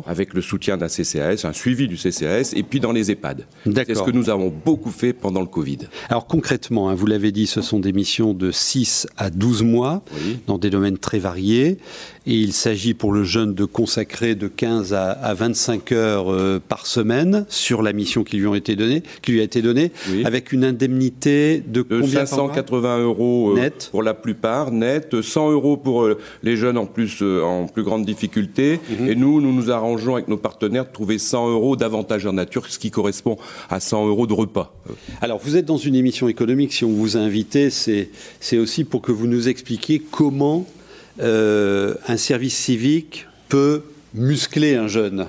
avec 0.06 0.34
le 0.34 0.40
soutien 0.40 0.76
d'un 0.76 0.88
CCAS, 0.88 1.44
un 1.44 1.52
suivi 1.52 1.88
du 1.88 1.96
CCAS, 1.96 2.52
et 2.54 2.62
puis 2.62 2.80
dans 2.80 2.92
les 2.92 3.10
EHPAD. 3.10 3.46
C'est 3.64 3.94
ce 3.94 4.02
que 4.02 4.10
nous 4.10 4.30
avons 4.30 4.52
beaucoup 4.64 4.90
fait 4.90 5.12
pendant 5.12 5.40
le 5.40 5.46
Covid. 5.46 5.78
Alors 6.08 6.26
concrètement, 6.26 6.88
hein, 6.88 6.94
vous 6.94 7.06
l'avez 7.06 7.32
dit, 7.32 7.46
ce 7.46 7.60
sont 7.60 7.80
des 7.80 7.92
missions 7.92 8.34
de 8.34 8.50
6 8.50 9.06
à 9.16 9.30
12 9.30 9.62
mois 9.62 10.02
dans 10.46 10.58
des 10.58 10.70
domaines 10.70 10.98
très 10.98 11.18
variés. 11.18 11.78
Et 12.26 12.34
il 12.34 12.52
s'agit 12.52 12.94
pour 12.94 13.12
le 13.12 13.22
jeune 13.22 13.54
de 13.54 13.64
consacrer 13.64 14.34
de 14.34 14.48
15 14.48 14.94
à, 14.94 15.34
25 15.34 15.92
heures 15.92 16.32
euh, 16.32 16.60
par 16.66 16.86
semaine 16.86 17.44
sur 17.48 17.82
la 17.82 17.92
mission 17.92 18.24
qui 18.24 18.38
lui, 18.38 18.46
ont 18.46 18.54
été 18.54 18.76
donnée, 18.76 19.02
qui 19.20 19.32
lui 19.32 19.40
a 19.40 19.42
été 19.42 19.60
donnée, 19.60 19.92
avec 20.24 20.52
une 20.52 20.64
indemnité 20.64 21.62
de, 21.66 21.82
combien 21.82 22.24
580 22.24 22.98
euros 23.00 23.52
euh, 23.52 23.60
net 23.60 23.88
pour 23.90 24.02
la 24.02 24.14
plupart, 24.14 24.70
net, 24.70 25.20
100 25.20 25.52
euros 25.52 25.76
pour 25.76 26.02
euh, 26.02 26.18
les 26.42 26.56
jeunes 26.56 26.78
en 26.78 26.86
plus 26.86 27.22
en 27.22 27.66
plus 27.66 27.82
grande 27.82 28.06
difficulté. 28.06 28.80
Mhm. 28.88 29.08
Et 29.08 29.14
nous, 29.14 29.40
nous 29.42 29.52
nous 29.52 29.70
arrangeons 29.70 30.14
avec 30.14 30.28
nos 30.28 30.38
partenaires 30.38 30.86
de 30.86 30.92
trouver 30.92 31.18
100 31.18 31.50
euros 31.50 31.76
d'avantage 31.76 32.24
en 32.26 32.32
nature, 32.32 32.66
ce 32.68 32.78
qui 32.78 32.90
correspond 32.90 33.36
à 33.68 33.80
100 33.80 34.08
euros 34.08 34.26
de 34.26 34.32
repas. 34.32 34.74
Alors, 35.20 35.38
vous 35.42 35.56
êtes 35.56 35.66
dans 35.66 35.76
une 35.76 35.94
émission 35.94 36.28
économique. 36.28 36.72
Si 36.72 36.84
on 36.84 36.92
vous 36.92 37.16
a 37.16 37.20
invité, 37.20 37.68
c'est 37.70 38.58
aussi 38.58 38.84
pour 38.84 39.02
que 39.02 39.12
vous 39.12 39.26
nous 39.26 39.48
expliquiez 39.48 40.00
comment 40.10 40.64
euh, 40.64 40.83
un 41.20 42.16
service 42.16 42.56
civique 42.56 43.26
peut 43.48 43.82
muscler 44.14 44.76
un 44.76 44.88
jeune, 44.88 45.20
euh, 45.20 45.24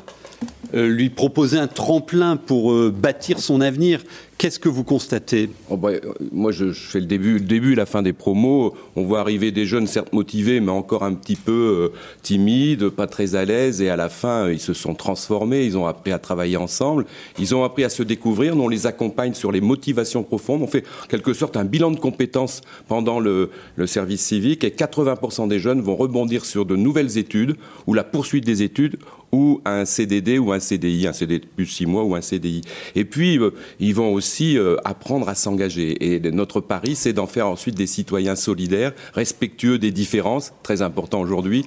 lui 0.74 1.10
proposer 1.10 1.58
un 1.58 1.68
tremplin 1.68 2.38
pour 2.38 2.72
euh, 2.72 2.94
bâtir 2.96 3.40
son 3.40 3.62
avenir. 3.62 4.02
Qu'est-ce 4.38 4.60
que 4.60 4.68
vous 4.68 4.84
constatez? 4.84 5.50
Oh 5.70 5.78
bah, 5.78 5.92
Moi, 6.34 6.52
je, 6.52 6.74
fais 6.74 7.00
le 7.00 7.06
début, 7.06 7.40
le 7.40 7.74
la 7.74 7.86
fin 7.86 8.02
des 8.02 8.12
promos. 8.12 8.74
On 8.98 9.04
voit 9.04 9.22
arriver 9.22 9.52
des 9.52 9.66
jeunes, 9.66 9.88
certes 9.88 10.12
motivés, 10.12 10.60
mais 10.60 10.72
encore 10.72 11.04
un 11.04 11.14
petit 11.14 11.38
peu 11.38 11.92
euh, 11.94 11.98
timides, 12.22 12.90
pas 12.90 13.08
très 13.08 13.36
à 13.36 13.46
l'aise. 13.46 13.82
Et 13.82 13.90
à 13.90 13.96
la 13.96 14.10
fin, 14.10 14.50
ils 14.50 14.60
se 14.60 14.74
sont 14.74 14.94
transformés. 14.94 15.64
Ils 15.66 15.78
ont 15.78 15.88
appris 15.88 16.12
à 16.12 16.20
travailler 16.20 16.58
ensemble. 16.58 17.06
Ils 17.40 17.56
ont 17.56 17.64
appris 17.64 17.86
à 17.86 17.90
se 17.90 18.04
découvrir. 18.04 18.58
Nous, 18.58 18.64
on 18.64 18.70
les 18.70 18.88
accompagne 18.88 19.34
sur 19.34 19.54
les 19.54 19.62
motivations 19.62 20.24
profondes. 20.24 20.62
On 20.62 20.68
fait, 20.68 20.84
en 21.04 21.08
quelque 21.08 21.34
sorte, 21.34 21.56
un 21.56 21.64
bilan 21.64 21.92
de 21.92 22.00
compétences 22.00 22.62
pendant 22.90 23.22
le 23.22 23.50
service 23.86 24.22
civique. 24.22 24.66
Et 24.66 24.70
80% 24.70 25.48
des 25.48 25.60
jeunes 25.60 25.80
vont 25.80 25.96
rebondir 25.96 26.44
sur 26.44 26.66
de 26.66 26.76
nouvelles 26.76 27.18
études 27.18 27.56
ou 27.88 27.94
la 27.94 28.04
poursuite 28.04 28.46
des 28.46 28.64
études 28.64 28.98
ou 29.32 29.62
un 29.66 29.86
CDD 29.86 30.38
ou 30.38 30.52
un 30.52 30.60
CDI, 30.60 31.08
un 31.08 31.14
CDD 31.14 31.46
plus 31.56 31.66
six 31.66 31.86
mois 31.86 32.04
ou 32.04 32.16
un 32.16 32.22
CDI. 32.22 32.62
Et 32.96 33.06
puis, 33.06 33.38
euh, 33.38 33.52
ils 33.80 33.94
vont 33.94 34.14
aussi 34.14 34.58
euh, 34.58 34.78
apprendre 34.86 35.28
à 35.30 35.36
s'engager. 35.36 36.16
Et 36.16 36.20
notre 36.32 36.62
pari, 36.62 36.96
c'est 36.96 37.14
d'en 37.14 37.28
faire 37.28 37.48
ensuite 37.48 37.76
des 37.76 37.88
citoyens 37.88 38.36
solidaires, 38.36 38.94
respectueux 39.14 39.78
des 39.78 39.92
différences, 39.92 40.54
très 40.64 40.82
important 40.82 41.22
aujourd'hui, 41.22 41.66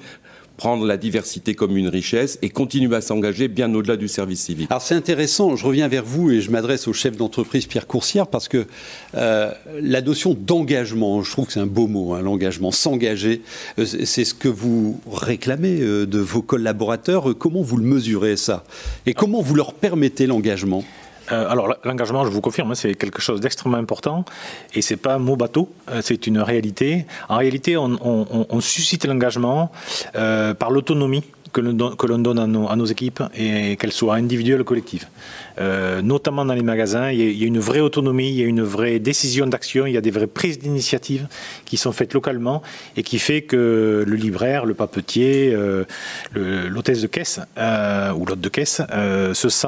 prendre 0.59 0.85
la 0.85 0.97
diversité 0.99 1.55
comme 1.55 1.77
une 1.77 1.89
richesse 1.89 2.39
et 2.43 2.51
continuer 2.51 2.95
à 2.95 3.01
s'engager 3.01 3.49
bien 3.49 3.73
au-delà 3.73 3.97
du 3.97 4.09
service 4.09 4.41
civique. 4.41 4.67
Alors 4.71 4.83
c'est 4.83 4.97
intéressant, 4.97 5.57
je 5.57 5.65
reviens 5.65 5.89
vers 5.89 6.05
vous 6.05 6.31
et 6.31 6.41
je 6.41 6.51
m'adresse 6.51 6.89
au 6.89 6.93
chef 6.93 7.17
d'entreprise 7.17 7.67
Pierre 7.67 7.87
Coursière 7.87 8.27
parce 8.27 8.49
que 8.49 8.67
euh, 9.15 9.53
la 9.81 10.03
notion 10.03 10.37
d'engagement, 10.39 11.23
je 11.23 11.31
trouve 11.31 11.47
que 11.47 11.53
c'est 11.53 11.61
un 11.61 11.67
beau 11.67 11.87
mot, 11.87 12.13
hein, 12.13 12.23
l'engagement, 12.23 12.73
s'engager, 12.73 13.41
euh, 13.79 13.87
c'est 13.87 14.25
ce 14.25 14.35
que 14.35 14.49
vous 14.49 15.01
réclamez 15.11 15.81
euh, 15.81 16.07
de 16.07 16.19
vos 16.19 16.43
collaborateurs. 16.43 17.39
Comment 17.39 17.63
vous 17.63 17.77
le 17.77 17.85
mesurez 17.85 18.37
ça? 18.37 18.65
Et 19.07 19.15
comment 19.15 19.41
vous 19.41 19.55
leur 19.55 19.75
permettez 19.75 20.27
l'engagement? 20.27 20.85
Euh, 21.33 21.49
alors 21.49 21.75
l'engagement, 21.85 22.25
je 22.25 22.31
vous 22.31 22.41
confirme, 22.41 22.71
hein, 22.71 22.75
c'est 22.75 22.95
quelque 22.95 23.21
chose 23.21 23.41
d'extrêmement 23.41 23.79
important 23.79 24.25
et 24.75 24.83
c'est 24.83 24.97
pas 24.97 25.15
un 25.15 25.19
mot 25.19 25.37
bateau, 25.37 25.71
euh, 25.91 26.01
c'est 26.03 26.27
une 26.27 26.39
réalité. 26.39 27.07
En 27.29 27.37
réalité, 27.37 27.77
on, 27.77 28.61
suscite 28.61 29.07
l'engagement 29.07 29.71
euh, 30.17 30.53
par 30.53 30.71
l'autonomie 30.71 31.25
que 31.61 32.07
l'on 32.07 32.19
donne, 32.19 32.39
à 32.39 32.47
nos, 32.47 32.87
équipes 32.87 33.23
et 33.37 33.77
qu'elles 33.77 33.93
soient 33.93 34.15
individuelles 34.15 34.61
ou 34.61 34.65
collectives. 34.65 35.07
Euh, 35.61 36.03
notamment 36.03 36.45
dans 36.45 36.55
les 36.55 36.63
magasins, 36.63 37.11
il 37.11 37.39
y, 37.39 37.45
a, 37.45 37.47
une 37.47 37.59
vraie 37.59 37.81
autonomie, 37.81 38.29
il 38.29 38.35
y 38.35 38.43
a 38.43 38.47
une 38.47 38.63
vraie 38.63 38.99
décision 38.99 39.47
d'action, 39.47 39.87
il 39.87 39.93
y 39.93 39.97
a 39.97 40.01
des 40.01 40.11
vraies 40.11 40.27
prises 40.27 40.59
d'initiative 40.59 41.27
qui 41.65 41.77
sont 41.77 41.93
faites 41.93 42.15
localement 42.15 42.63
et 42.97 43.03
qui 43.03 43.19
fait 43.19 43.43
que 43.43 44.05
le 44.07 44.17
libraire, 44.17 44.67
le 44.67 44.75
papetier, 44.75 45.53
euh, 45.53 45.85
l'hôtesse 46.35 47.03
de 47.03 47.07
caisse 47.07 47.41
euh, 47.59 48.13
ou 48.13 48.25
l'hôte 48.25 48.41
de 48.41 48.49
caisse 48.49 48.81
se 49.33 49.49
sent 49.49 49.67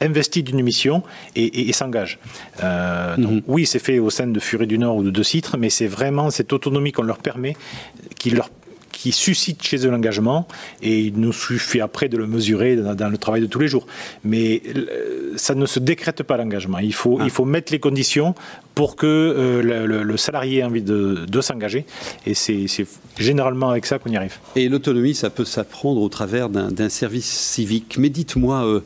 investi 0.00 0.42
d'une 0.42 0.62
mission 0.62 1.02
et, 1.36 1.72
s'engage. 1.72 2.18
Mhm. 2.62 3.42
Oui, 3.46 3.66
c'est 3.66 3.78
fait 3.78 3.98
au 3.98 4.10
sein 4.10 4.26
de 4.26 4.40
Furet 4.40 4.66
du 4.66 4.78
Nord 4.78 4.96
ou 4.96 5.02
de 5.02 5.10
De 5.10 5.22
Citre, 5.22 5.56
mais 5.58 5.70
c'est 5.70 5.86
vraiment 5.86 6.30
cette 6.30 6.52
autonomie 6.52 6.92
qu'on 6.92 7.02
leur 7.02 7.18
permet, 7.18 7.56
qui 8.18 8.30
leur 8.30 8.48
qui 9.00 9.12
suscite 9.12 9.62
chez 9.62 9.86
eux 9.86 9.90
l'engagement 9.90 10.46
et 10.82 11.00
il 11.00 11.14
nous 11.18 11.32
suffit 11.32 11.80
après 11.80 12.10
de 12.10 12.18
le 12.18 12.26
mesurer 12.26 12.76
dans, 12.76 13.08
le 13.08 13.16
travail 13.16 13.40
de 13.40 13.46
tous 13.46 13.58
les 13.58 13.66
jours. 13.66 13.86
Mais 14.24 14.60
euh, 14.76 15.32
ça 15.36 15.54
ne 15.54 15.64
se 15.64 15.78
décrète 15.78 16.22
pas 16.22 16.36
l'engagement. 16.36 16.78
Il 16.80 16.92
faut, 16.92 17.18
il 17.18 17.28
ah. 17.28 17.30
faut 17.30 17.46
mettre 17.46 17.72
les 17.72 17.78
conditions 17.78 18.34
pour 18.74 18.96
que 18.96 19.06
euh, 19.06 19.86
le, 19.86 20.16
salarié 20.18 20.58
ait 20.58 20.64
envie 20.64 20.82
de, 20.82 21.40
s'engager 21.40 21.86
et 22.26 22.34
c'est 22.34 22.66
généralement 23.18 23.70
avec 23.70 23.86
ça 23.86 23.98
qu'on 23.98 24.10
y 24.10 24.16
arrive. 24.16 24.36
Et 24.54 24.68
l'autonomie, 24.68 25.14
ça 25.14 25.30
peut 25.30 25.46
s'apprendre 25.46 26.02
au 26.02 26.08
travers 26.10 26.50
d'un 26.50 26.88
service 26.90 27.26
civique. 27.26 27.96
Mais 27.98 28.10
dites-moi, 28.10 28.66
euh, 28.66 28.80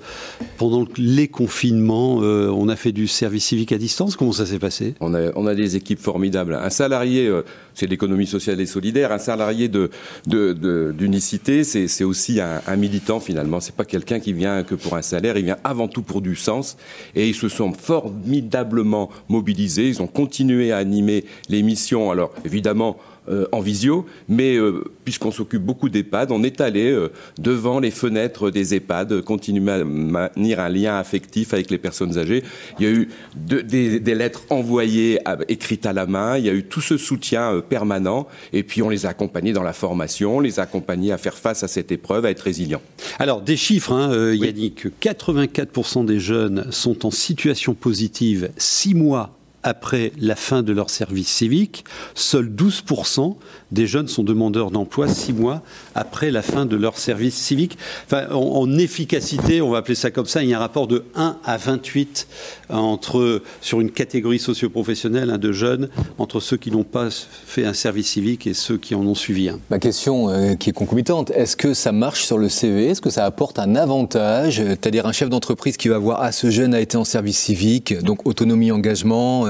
pendant 0.59 0.87
les 0.97 1.27
confinements, 1.27 2.19
on 2.19 2.69
a 2.69 2.77
fait 2.77 2.93
du 2.93 3.09
service 3.09 3.47
civique 3.47 3.73
à 3.73 3.79
distance. 3.79 4.15
Comment 4.15 4.33
ça 4.33 4.47
s'est 4.47 4.61
passé? 4.61 4.95
On 5.01 5.13
a, 5.15 5.33
on 5.35 5.47
a 5.47 5.57
des 5.57 5.75
équipes 5.75 6.01
formidables. 6.01 6.55
Un 6.55 6.71
salarié, 6.71 7.31
c'est 7.75 7.87
l'économie 7.87 8.27
sociale 8.27 8.61
et 8.61 8.67
solidaire. 8.67 9.11
Un 9.11 9.19
salarié 9.19 9.69
de, 9.69 9.91
d'unicité, 10.27 11.65
c'est 11.65 12.05
aussi 12.05 12.41
un, 12.41 12.77
militant 12.77 13.21
finalement. 13.21 13.61
C'est 13.61 13.75
pas 13.75 13.85
quelqu'un 13.85 14.21
qui 14.21 14.33
vient 14.33 14.63
que 14.63 14.75
pour 14.75 14.97
un 14.97 15.03
salaire, 15.03 15.37
il 15.37 15.45
vient 15.45 15.59
avant 15.65 15.89
tout 15.89 16.03
pour 16.03 16.21
du 16.21 16.37
sens. 16.37 16.77
Et 17.15 17.29
ils 17.29 17.35
se 17.35 17.49
sont 17.49 17.73
formidablement 17.73 19.11
mobilisés. 19.29 19.89
Ils 19.89 20.03
ont 20.03 20.07
continué 20.07 20.73
à 20.73 20.79
animer 20.79 21.25
les 21.49 21.63
missions. 21.63 22.11
Alors 22.11 22.33
évidemment 22.45 22.97
euh, 23.29 23.47
en 23.53 23.61
visio, 23.61 24.05
mais 24.29 24.57
euh, 24.57 24.85
puisqu'on 25.05 25.31
s'occupe 25.31 25.63
beaucoup 25.63 25.89
d'EHPAD, 25.89 26.31
on 26.31 26.43
est 26.43 26.61
allé 26.61 26.91
euh, 26.91 27.11
devant 27.39 27.81
les 27.81 27.91
fenêtres 27.91 28.51
des 28.51 28.75
EHPAD, 28.75 29.23
continuer 29.23 29.73
à 29.73 29.83
maintenir 29.83 30.61
un 30.61 30.69
lien 30.69 30.99
affectif 30.99 31.55
avec 31.55 31.71
les 31.71 31.79
personnes 31.79 32.19
âgées. 32.19 32.45
Il 32.79 32.85
y 32.85 32.87
a 32.87 32.93
eu 32.93 33.09
des, 33.35 34.15
lettres 34.15 34.43
envoyées, 34.51 35.21
écrites 35.49 35.87
à 35.87 35.95
la 35.95 36.05
main, 36.05 36.37
il 36.37 36.45
y 36.45 36.51
a 36.51 36.53
eu 36.53 36.65
tout 36.65 36.83
ce 36.83 36.99
soutien 36.99 37.63
permanent, 37.67 38.29
et 38.53 38.63
puis 38.63 38.83
on 38.83 38.91
les 38.91 39.07
a 39.07 39.09
accompagnés 39.09 39.55
dans 39.55 39.63
la 39.63 39.73
formation, 39.73 40.37
on 40.37 40.41
les 40.41 40.61
a 40.61 40.65
accompagnés 40.65 41.11
à 41.11 41.17
faire 41.17 41.39
face 41.39 41.63
à 41.63 41.69
cette 41.69 41.93
épreuve, 41.93 42.27
à 42.27 42.31
être 42.31 42.41
résilients. 42.41 42.83
Alors, 43.19 43.41
des 43.41 43.57
chiffres, 43.57 43.93
hein, 43.93 44.35
Yannick, 44.35 44.87
84% 45.01 46.05
des 46.05 46.21
jeunes 46.21 46.67
sont 46.71 47.07
en 47.07 47.11
situation 47.11 47.73
positive 47.73 48.51
six 48.59 48.95
mois 48.95 49.39
après 49.65 50.13
la 50.21 50.37
fin 50.37 50.63
de 50.63 50.73
leur 50.73 50.91
service 50.91 51.29
civique. 51.29 51.85
Seuls 52.15 52.49
12% 52.49 53.35
des 53.73 53.87
jeunes 53.87 54.09
sont 54.09 54.23
demandeurs 54.23 54.71
d'emploi 54.71 55.09
six 55.09 55.33
mois 55.33 55.63
après 55.95 56.31
la 56.31 56.43
fin 56.43 56.67
de 56.67 56.77
leur 56.77 56.99
service 56.99 57.35
civique. 57.35 57.77
En, 58.13 58.79
efficacité, 58.79 59.61
on 59.63 59.71
va 59.71 59.79
appeler 59.79 59.95
ça 59.95 60.11
comme 60.11 60.27
ça, 60.27 60.43
il 60.43 60.51
y 60.51 60.55
a 60.55 60.59
un 60.59 60.61
rapport 60.61 60.87
de 60.87 61.05
1 61.15 61.39
à 61.45 61.57
28 61.57 62.29
entre, 62.69 63.43
sur 63.61 63.81
une 63.81 63.91
catégorie 63.91 64.39
socio-professionnelle 64.39 65.31
hein, 65.31 65.39
de 65.39 65.53
jeunes 65.53 65.89
entre 66.19 66.41
ceux 66.41 66.57
qui 66.57 66.71
n'ont 66.71 66.85
pas 66.85 67.09
fait 67.11 67.65
un 67.65 67.73
service 67.73 68.09
civique 68.09 68.47
et 68.47 68.55
ceux 68.55 68.77
qui 68.77 68.95
en 68.95 69.01
ont 69.07 69.15
suivi 69.15 69.49
un. 69.49 69.59
Ma 69.71 69.79
question 69.79 70.29
euh, 70.29 70.55
qui 70.55 70.71
est 70.71 70.75
concomitante, 70.75 71.31
est-ce 71.31 71.57
que 71.57 71.73
ça 71.73 71.93
marche 71.93 72.25
sur 72.25 72.37
le 72.37 72.49
CV 72.49 72.89
Est-ce 72.89 73.01
que 73.01 73.11
ça 73.11 73.25
apporte 73.25 73.59
un 73.59 73.75
avantage? 73.75 74.57
C'est-à-dire 74.57 75.07
un 75.07 75.13
chef 75.13 75.31
d'entreprise 75.31 75.77
qui 75.77 75.89
va 75.89 75.99
voir, 75.99 76.21
ah, 76.23 76.33
ce 76.33 76.51
jeune 76.51 76.75
a 76.75 76.81
été 76.81 76.97
en 76.97 77.05
service 77.05 77.39
civique, 77.39 77.95
donc 78.03 78.27
autonomie, 78.27 78.71
engagement. 78.71 79.49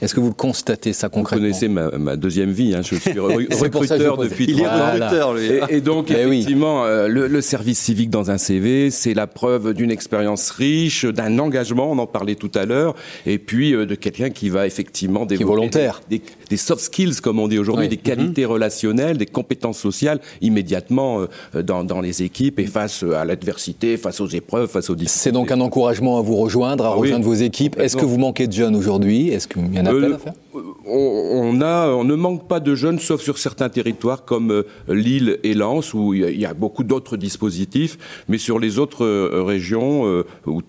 est-ce 0.00 0.14
que 0.14 0.20
vous 0.20 0.28
le 0.28 0.34
constatez 0.34 0.92
ça 0.92 1.08
concrètement 1.08 1.48
Vous 1.48 1.52
connaissez 1.52 1.68
ma, 1.68 2.16
deuxième 2.16 2.50
vie, 2.50 2.74
hein, 2.74 2.82
je 2.82 2.94
suis 2.94 3.18
recruteur 3.18 4.16
depuis 4.16 4.46
Il 4.48 4.60
est 4.60 4.68
recruteur, 4.68 5.34
lui. 5.34 5.48
Et, 5.68 5.80
donc, 5.80 6.10
eh 6.10 6.20
effectivement, 6.20 6.84
euh, 6.84 7.08
le, 7.08 7.40
service 7.40 7.78
civique 7.78 8.10
dans 8.10 8.30
un 8.30 8.38
CV, 8.38 8.90
c'est 8.90 9.14
la 9.14 9.26
preuve 9.26 9.74
d'une 9.74 9.90
expérience 9.90 10.50
riche, 10.50 11.04
d'un 11.04 11.38
engagement, 11.38 11.90
on 11.90 11.98
en 11.98 12.06
parlait 12.06 12.34
tout 12.34 12.50
à 12.54 12.64
l'heure, 12.64 12.94
et 13.26 13.38
puis 13.38 13.72
de 13.72 13.94
quelqu'un 13.94 14.30
qui 14.30 14.48
va 14.48 14.66
effectivement 14.66 15.26
développer 15.26 15.48
volontaire. 15.48 16.00
Des, 16.10 16.20
des, 16.50 16.56
soft 16.56 16.82
skills, 16.82 17.20
comme 17.22 17.38
on 17.38 17.48
dit 17.48 17.58
aujourd'hui, 17.58 17.88
des 17.88 17.96
qualités 17.96 18.44
mhm. 18.44 18.52
relationnelles, 18.52 19.18
des 19.18 19.26
compétences 19.26 19.78
sociales 19.78 20.20
immédiatement 20.40 21.26
dans, 21.54 21.84
dans 21.84 22.00
les 22.00 22.22
équipes 22.22 22.58
et 22.58 22.66
face 22.66 23.02
à 23.02 23.24
l'adversité, 23.24 23.96
face 23.96 24.20
aux 24.20 24.26
épreuves, 24.26 24.68
face 24.68 24.90
aux 24.90 24.94
difficultés. 24.94 25.20
C'est 25.22 25.32
donc 25.32 25.50
un 25.50 25.60
encouragement 25.60 26.18
à 26.18 26.22
vous 26.22 26.36
rejoindre, 26.36 26.84
à 26.84 26.88
ah 26.88 26.94
rejoindre 26.94 27.24
vos 27.24 27.34
équipes. 27.34 27.78
Est-ce 27.78 27.96
que 27.96 28.04
vous 28.04 28.18
manquez 28.18 28.46
de 28.46 28.52
jeunes 28.52 28.76
aujourd'hui? 28.76 29.28
Est-ce 29.28 29.48
qu'il 29.48 29.74
y 29.74 29.80
en 29.80 29.86
a 29.86 29.87
euh, 29.92 30.14
à 30.14 30.18
faire 30.18 30.32
on, 30.88 31.60
a, 31.60 31.88
on 31.88 32.04
ne 32.04 32.14
manque 32.14 32.48
pas 32.48 32.60
de 32.60 32.74
jeunes, 32.74 32.98
sauf 32.98 33.20
sur 33.20 33.38
certains 33.38 33.68
territoires 33.68 34.24
comme 34.24 34.50
euh, 34.50 34.62
Lille 34.88 35.38
et 35.42 35.54
Lens, 35.54 35.94
où 35.94 36.14
il 36.14 36.38
y 36.38 36.46
a 36.46 36.54
beaucoup 36.54 36.84
d'autres 36.84 37.16
dispositifs. 37.16 37.98
Mais 38.28 38.38
sur 38.38 38.58
les 38.58 38.78
autres 38.78 39.04
euh, 39.04 39.42
régions 39.42 40.24
ou 40.46 40.62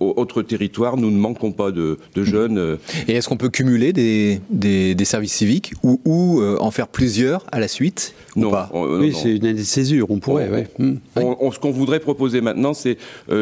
autres 0.00 0.42
territoires, 0.42 0.96
nous 0.96 1.10
ne 1.10 1.18
manquons 1.18 1.52
pas 1.52 1.70
de, 1.70 1.98
jeunes. 2.16 2.78
Et 3.08 3.14
est-ce 3.14 3.28
qu'on 3.28 3.36
peut 3.36 3.48
cumuler 3.48 3.92
des, 3.92 4.40
des, 4.50 5.04
services 5.04 5.34
civiques 5.34 5.74
ou, 5.82 6.00
ou 6.04 6.42
en 6.42 6.70
faire 6.70 6.88
plusieurs 6.88 7.44
à 7.52 7.60
la 7.60 7.68
suite 7.68 8.14
non, 8.34 8.52
oui, 8.74 9.14
c'est 9.14 9.34
une 9.36 9.46
année 9.46 9.54
de 9.54 9.62
césure, 9.62 10.10
on 10.10 10.18
pourrait. 10.18 10.68
Hmm. 10.78 10.96
ce 11.16 11.58
qu'on 11.58 11.70
voudrait 11.70 12.00
proposer 12.00 12.42
maintenant, 12.42 12.74
c'est 12.74 12.98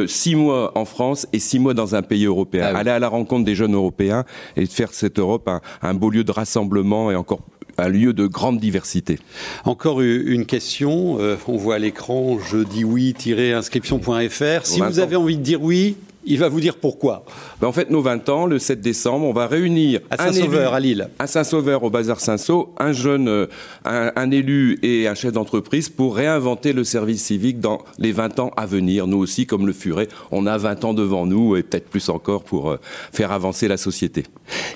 six 0.07 0.37
mois 0.37 0.73
en 0.77 0.85
France 0.85 1.27
et 1.33 1.38
six 1.38 1.59
mois 1.59 1.75
dans 1.75 1.94
un 1.94 2.03
pays 2.03 2.27
européen. 2.27 2.70
Ah 2.75 2.79
Aller 2.79 2.90
à 2.90 2.99
la 2.99 3.09
rencontre 3.09 3.44
des 3.44 3.55
jeunes 3.55 3.75
européens 3.75 4.25
et 4.57 4.66
faire 4.66 4.92
cette 4.92 5.18
Europe 5.18 5.49
un, 5.83 5.94
beau 5.94 6.11
lieu 6.11 6.24
de 6.25 6.33
rassemblement 6.33 7.11
et 7.11 7.17
encore 7.17 7.41
un 7.79 7.89
lieu 7.89 8.13
de 8.13 8.27
grande 8.27 8.59
diversité. 8.59 9.19
Encore 9.65 10.01
une 10.01 10.47
question, 10.47 11.19
euh, 11.19 11.37
on 11.49 11.57
voit 11.57 11.77
à 11.77 11.79
l'écran 11.79 12.39
je 12.39 12.59
dis 12.59 12.85
oui-inscription.fr. 12.85 14.67
Si 14.67 14.81
vous 14.81 14.99
avez 14.99 15.17
envie 15.17 15.37
de 15.37 15.43
dire 15.43 15.63
oui, 15.63 15.97
Il 16.27 16.39
va 16.39 16.49
vous 16.49 16.61
dire 16.61 16.77
pourquoi. 16.77 17.25
Ben, 17.61 17.69
en 17.69 17.73
fait, 17.73 17.91
nos 17.91 18.01
20 18.01 18.29
ans, 18.31 18.47
le 18.47 18.59
7 18.59 18.81
décembre, 18.81 19.27
on 19.27 19.33
va 19.33 19.47
réunir 19.47 20.01
à 20.11 20.17
Saint-Sauveur, 20.17 20.73
à 20.73 20.81
Lille. 20.81 21.09
À 21.19 21.27
Saint-Sauveur, 21.27 21.83
au 21.83 21.91
Bazar 21.91 22.21
Saint-Sau, 22.21 22.73
un 22.79 22.93
jeune, 22.93 23.29
euh, 23.29 23.47
un, 23.85 24.31
élu 24.31 24.79
et 24.83 25.07
un 25.07 25.15
chef 25.15 25.33
d'entreprise 25.33 25.91
pour 25.91 26.17
réinventer 26.17 26.73
le 26.73 26.85
service 26.85 27.25
civique 27.25 27.61
dans 27.61 27.83
les 27.99 28.13
20 28.13 28.39
ans 28.41 28.51
à 28.57 28.65
venir. 28.65 29.07
Nous 29.07 29.19
aussi, 29.19 29.47
comme 29.47 29.67
le 29.67 29.75
Furet, 29.75 30.09
on 30.31 30.47
a 30.47 30.57
20 30.57 30.85
ans 30.85 30.95
devant 30.95 31.27
nous 31.27 31.57
et 31.57 31.63
peut-être 31.63 31.89
plus 31.89 32.09
encore 32.09 32.43
pour 32.43 32.71
euh, 32.71 32.77
faire 33.13 33.31
avancer 33.31 33.69
la 33.69 33.77
société. 33.77 34.25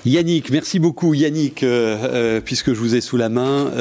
Yannick, 0.05 0.51
merci 0.51 0.79
beaucoup 0.79 1.13
Yannick, 1.13 1.63
euh, 1.63 2.41
puisque 2.41 2.73
je 2.73 2.79
vous 2.79 2.95
ai 2.95 3.01
sous 3.01 3.17
la 3.17 3.29
main. 3.29 3.71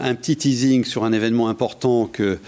un 0.00 0.14
petit 0.14 0.36
teasing 0.36 0.84
sur 0.84 1.04
un 1.04 1.12
événement 1.12 1.48
important 1.48 2.06
que 2.06 2.38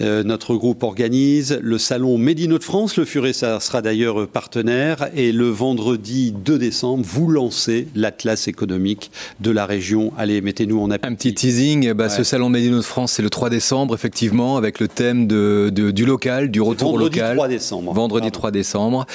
notre 0.00 0.54
groupe 0.54 0.82
organise, 0.82 1.58
le 1.62 1.78
salon 1.78 2.18
Médino 2.18 2.58
de 2.58 2.64
France. 2.64 2.96
Le 2.96 3.04
Furet 3.04 3.32
ça 3.32 3.60
sera 3.60 3.82
d'ailleurs 3.82 4.19
partenaire 4.26 5.08
et 5.14 5.32
le 5.32 5.48
vendredi 5.48 6.32
2 6.32 6.58
décembre, 6.58 7.04
vous 7.06 7.28
lancez 7.28 7.88
l'Atlas 7.94 8.48
économique 8.48 9.10
de 9.40 9.50
la 9.50 9.66
région. 9.66 10.12
Allez, 10.18 10.40
mettez-nous 10.40 10.80
en 10.80 10.90
appui. 10.90 11.10
Un 11.10 11.14
petit 11.14 11.34
teasing, 11.34 11.92
bah, 11.92 12.08
ce 12.08 12.24
salon 12.24 12.48
Médino 12.48 12.76
de 12.76 12.82
France, 12.82 13.12
c'est 13.12 13.22
le 13.22 13.30
3 13.30 13.50
décembre, 13.50 13.94
effectivement, 13.94 14.56
avec 14.56 14.80
le 14.80 14.88
thème 14.88 15.26
de, 15.26 15.70
du 15.70 16.04
local, 16.04 16.50
du 16.50 16.60
retour 16.60 16.92
vendredi 16.92 17.18
local. 17.18 17.36
3 17.36 17.48
décembre. 17.48 17.92
Vendredi 17.92 18.30
3 18.30 18.50
décembre. 18.50 19.06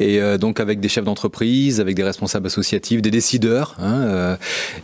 Et 0.00 0.20
euh, 0.20 0.38
donc 0.38 0.60
avec 0.60 0.80
des 0.80 0.88
chefs 0.88 1.04
d'entreprise, 1.04 1.80
avec 1.80 1.94
des 1.94 2.02
responsables 2.02 2.46
associatifs, 2.46 3.02
des 3.02 3.10
décideurs, 3.10 3.76
hein, 3.78 4.02
euh, 4.02 4.36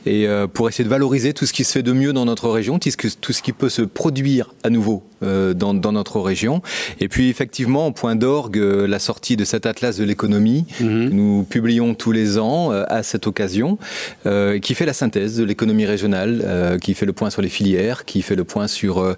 et 0.06 0.26
euh, 0.26 0.46
pour 0.46 0.68
essayer 0.68 0.84
de 0.84 0.88
valoriser 0.88 1.32
tout 1.32 1.46
ce 1.46 1.52
qui 1.52 1.64
se 1.64 1.72
fait 1.72 1.82
de 1.82 1.92
mieux 1.92 2.12
dans 2.12 2.24
notre 2.24 2.48
région, 2.48 2.78
tout 2.78 2.90
ce, 2.90 3.42
qui 3.42 3.52
peut 3.52 3.68
se 3.68 3.82
produire 3.82 4.54
à 4.62 4.70
nouveau 4.70 5.02
dans, 5.20 5.74
dans, 5.74 5.92
notre 5.92 6.20
région. 6.20 6.62
Et 7.00 7.08
puis 7.08 7.28
effectivement, 7.28 7.86
en 7.86 7.92
point 7.92 8.14
d'orgue, 8.14 8.56
la 8.56 8.98
sortie 9.00 9.36
de 9.36 9.44
cet 9.44 9.66
atlas 9.68 9.96
de 9.96 10.04
l'économie, 10.04 10.64
mhm. 10.80 11.10
nous 11.10 11.44
publions 11.44 11.94
tous 11.94 12.12
les 12.12 12.38
ans 12.38 12.70
à 12.70 13.02
cette 13.02 13.26
occasion, 13.26 13.78
qui 14.62 14.74
fait 14.74 14.86
la 14.86 14.92
synthèse 14.92 15.36
de 15.36 15.44
l'économie 15.44 15.86
régionale, 15.86 16.78
qui 16.82 16.94
fait 16.94 17.06
le 17.06 17.12
point 17.12 17.30
sur 17.30 17.42
les 17.42 17.48
filières, 17.48 18.04
qui 18.04 18.22
fait 18.22 18.36
le 18.36 18.44
point 18.44 18.66
sur 18.66 19.14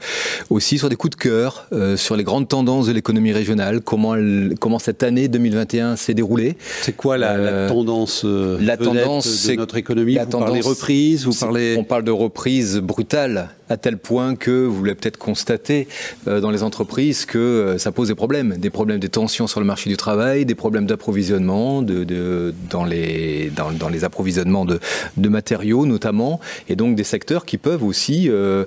aussi 0.51 0.79
sur 0.79 0.89
des 0.89 0.97
coups 0.97 1.17
de 1.17 1.23
cœur, 1.23 1.69
sur 1.97 2.17
les 2.17 2.25
grandes 2.25 2.49
tendances 2.49 2.87
de 2.87 2.93
l'économie 2.93 3.33
régionale, 3.33 3.81
comment, 3.81 4.15
comment 4.59 4.79
cette 4.79 5.03
année 5.03 5.29
2021 5.29 5.97
s'est 5.97 6.15
déroulée. 6.15 6.57
C'est 6.83 6.97
quoi 6.97 7.17
la, 7.19 7.37
la 7.37 7.69
tendance 7.69 8.25
La 8.25 8.77
tendance 8.77 9.47
de 9.47 9.55
notre 9.55 9.77
économie? 9.77 10.19
Vous 10.19 10.39
parlez 10.39 10.61
reprise, 10.61 11.25
vous 11.25 11.35
parlez... 11.35 11.77
On 11.79 11.85
parle 11.85 12.05
de 12.05 12.11
reprise 12.11 12.79
brutale 12.79 13.51
à 13.71 13.77
tel 13.77 13.97
point 13.97 14.35
que 14.35 14.51
vous 14.51 14.85
l'avez 14.85 14.97
peut-être 14.97 15.17
constaté 15.17 15.89
euh, 16.27 16.41
dans 16.41 16.51
les 16.51 16.63
entreprises 16.63 17.25
que 17.25 17.39
euh, 17.39 17.79
ça 17.79 17.93
pose 17.93 18.09
des 18.09 18.15
problèmes, 18.15 18.57
des 18.59 18.69
problèmes 18.69 18.99
de 18.99 19.07
tensions 19.07 19.47
sur 19.47 19.61
le 19.61 19.67
marché 19.67 19.89
du 19.89 19.97
travail, 19.97 20.45
des 20.45 20.57
problèmes 20.57 20.87
d'approvisionnement, 20.87 21.81
de, 21.81 22.05
de, 22.05 22.53
dans, 22.69 22.85
les, 22.85 23.51
dans, 23.57 23.71
dans, 23.71 23.89
les 23.89 24.05
approvisionnements 24.05 24.65
de, 24.65 24.81
de, 25.17 25.29
matériaux 25.29 25.87
notamment, 25.87 26.41
et 26.69 26.75
donc 26.75 26.97
des 26.97 27.05
secteurs 27.05 27.47
qui 27.47 27.59
peuvent 27.59 27.85
aussi 27.85 28.29
euh, 28.29 28.65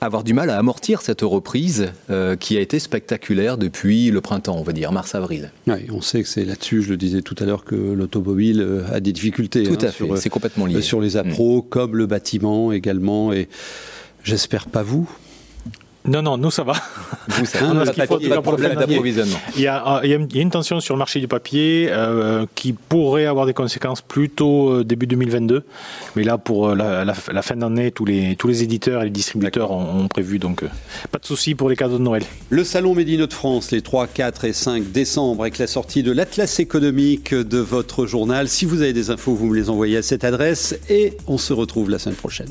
avoir 0.00 0.22
du 0.22 0.32
mal 0.32 0.48
à 0.50 0.58
amortir 0.58 1.00
cette 1.00 1.22
reprise 1.22 1.90
qui 2.38 2.58
a 2.58 2.60
été 2.60 2.78
spectaculaire 2.78 3.56
depuis 3.56 4.10
le 4.10 4.20
printemps, 4.20 4.56
on 4.58 4.62
va 4.62 4.74
dire, 4.74 4.92
mars-avril. 4.92 5.50
Oui, 5.66 5.86
on 5.90 6.02
sait 6.02 6.22
que 6.22 6.28
c'est 6.28 6.44
là-dessus, 6.44 6.82
je 6.82 6.90
le 6.90 6.98
disais 6.98 7.22
tout 7.22 7.34
à 7.40 7.46
l'heure, 7.46 7.64
que 7.64 7.74
l'automobile 7.74 8.84
a 8.92 9.00
des 9.00 9.12
difficultés. 9.12 9.62
Tout 9.62 9.78
hein, 9.80 9.88
à 9.88 9.90
fait, 9.90 10.04
c'est 10.16 10.28
complètement 10.28 10.66
lié. 10.66 10.82
Sur 10.82 11.00
les 11.00 11.16
appros, 11.16 11.62
mm. 11.62 11.68
comme 11.70 11.96
le 11.96 12.06
bâtiment 12.06 12.72
également. 12.72 13.32
Et 13.32 13.48
J'espère 14.26 14.66
pas 14.66 14.82
vous. 14.82 15.08
Non, 16.04 16.20
non, 16.20 16.36
nous 16.36 16.50
ça 16.50 16.64
va. 16.64 16.74
Vous, 17.28 17.46
ça 17.46 17.60
va. 17.72 17.84
pas, 17.92 18.42
problème 18.42 18.74
d'approvisionnement. 18.74 19.38
Il 19.54 19.62
y, 19.62 19.68
a, 19.68 20.00
il 20.02 20.10
y, 20.10 20.14
a, 20.14 20.40
une 20.40 20.50
tension 20.50 20.80
sur 20.80 20.94
le 20.94 20.98
marché 20.98 21.20
du 21.20 21.28
papier 21.28 21.88
euh, 21.92 22.44
qui 22.56 22.72
pourrait 22.72 23.26
avoir 23.26 23.46
des 23.46 23.54
conséquences 23.54 24.02
plutôt 24.02 24.70
euh, 24.70 24.84
début 24.84 25.06
2022. 25.06 25.62
Mais 26.16 26.24
là, 26.24 26.38
pour 26.38 26.70
euh, 26.70 26.74
la, 26.74 27.14
fin 27.14 27.54
d'année, 27.54 27.92
tous 27.92 28.04
les, 28.04 28.34
tous 28.34 28.48
les 28.48 28.64
éditeurs 28.64 29.02
et 29.02 29.04
les 29.04 29.10
distributeurs 29.10 29.70
ont, 29.70 30.08
prévu, 30.08 30.40
donc 30.40 30.64
pas 31.12 31.18
de 31.20 31.26
souci 31.26 31.54
pour 31.54 31.68
les 31.68 31.76
cadeaux 31.76 31.98
de 31.98 32.02
Noël. 32.02 32.24
Le 32.50 32.64
Salon 32.64 32.96
Médino 32.96 33.28
de 33.28 33.32
France, 33.32 33.70
les 33.70 33.82
3, 33.82 34.08
4 34.08 34.44
et 34.44 34.52
5 34.52 34.90
décembre, 34.90 35.42
avec 35.42 35.58
la 35.58 35.68
sortie 35.68 36.02
de 36.02 36.10
l'Atlas 36.10 36.58
économique 36.58 37.32
de 37.32 37.58
votre 37.58 38.06
journal. 38.06 38.48
Si 38.48 38.64
vous 38.64 38.82
avez 38.82 38.92
des 38.92 39.10
infos, 39.10 39.36
vous 39.36 39.46
me 39.46 39.54
les 39.54 39.70
envoyez 39.70 39.98
à 39.98 40.02
cette 40.02 40.24
adresse 40.24 40.76
et 40.88 41.16
on 41.28 41.38
se 41.38 41.52
retrouve 41.52 41.90
la 41.90 42.00
semaine 42.00 42.16
prochaine. 42.16 42.50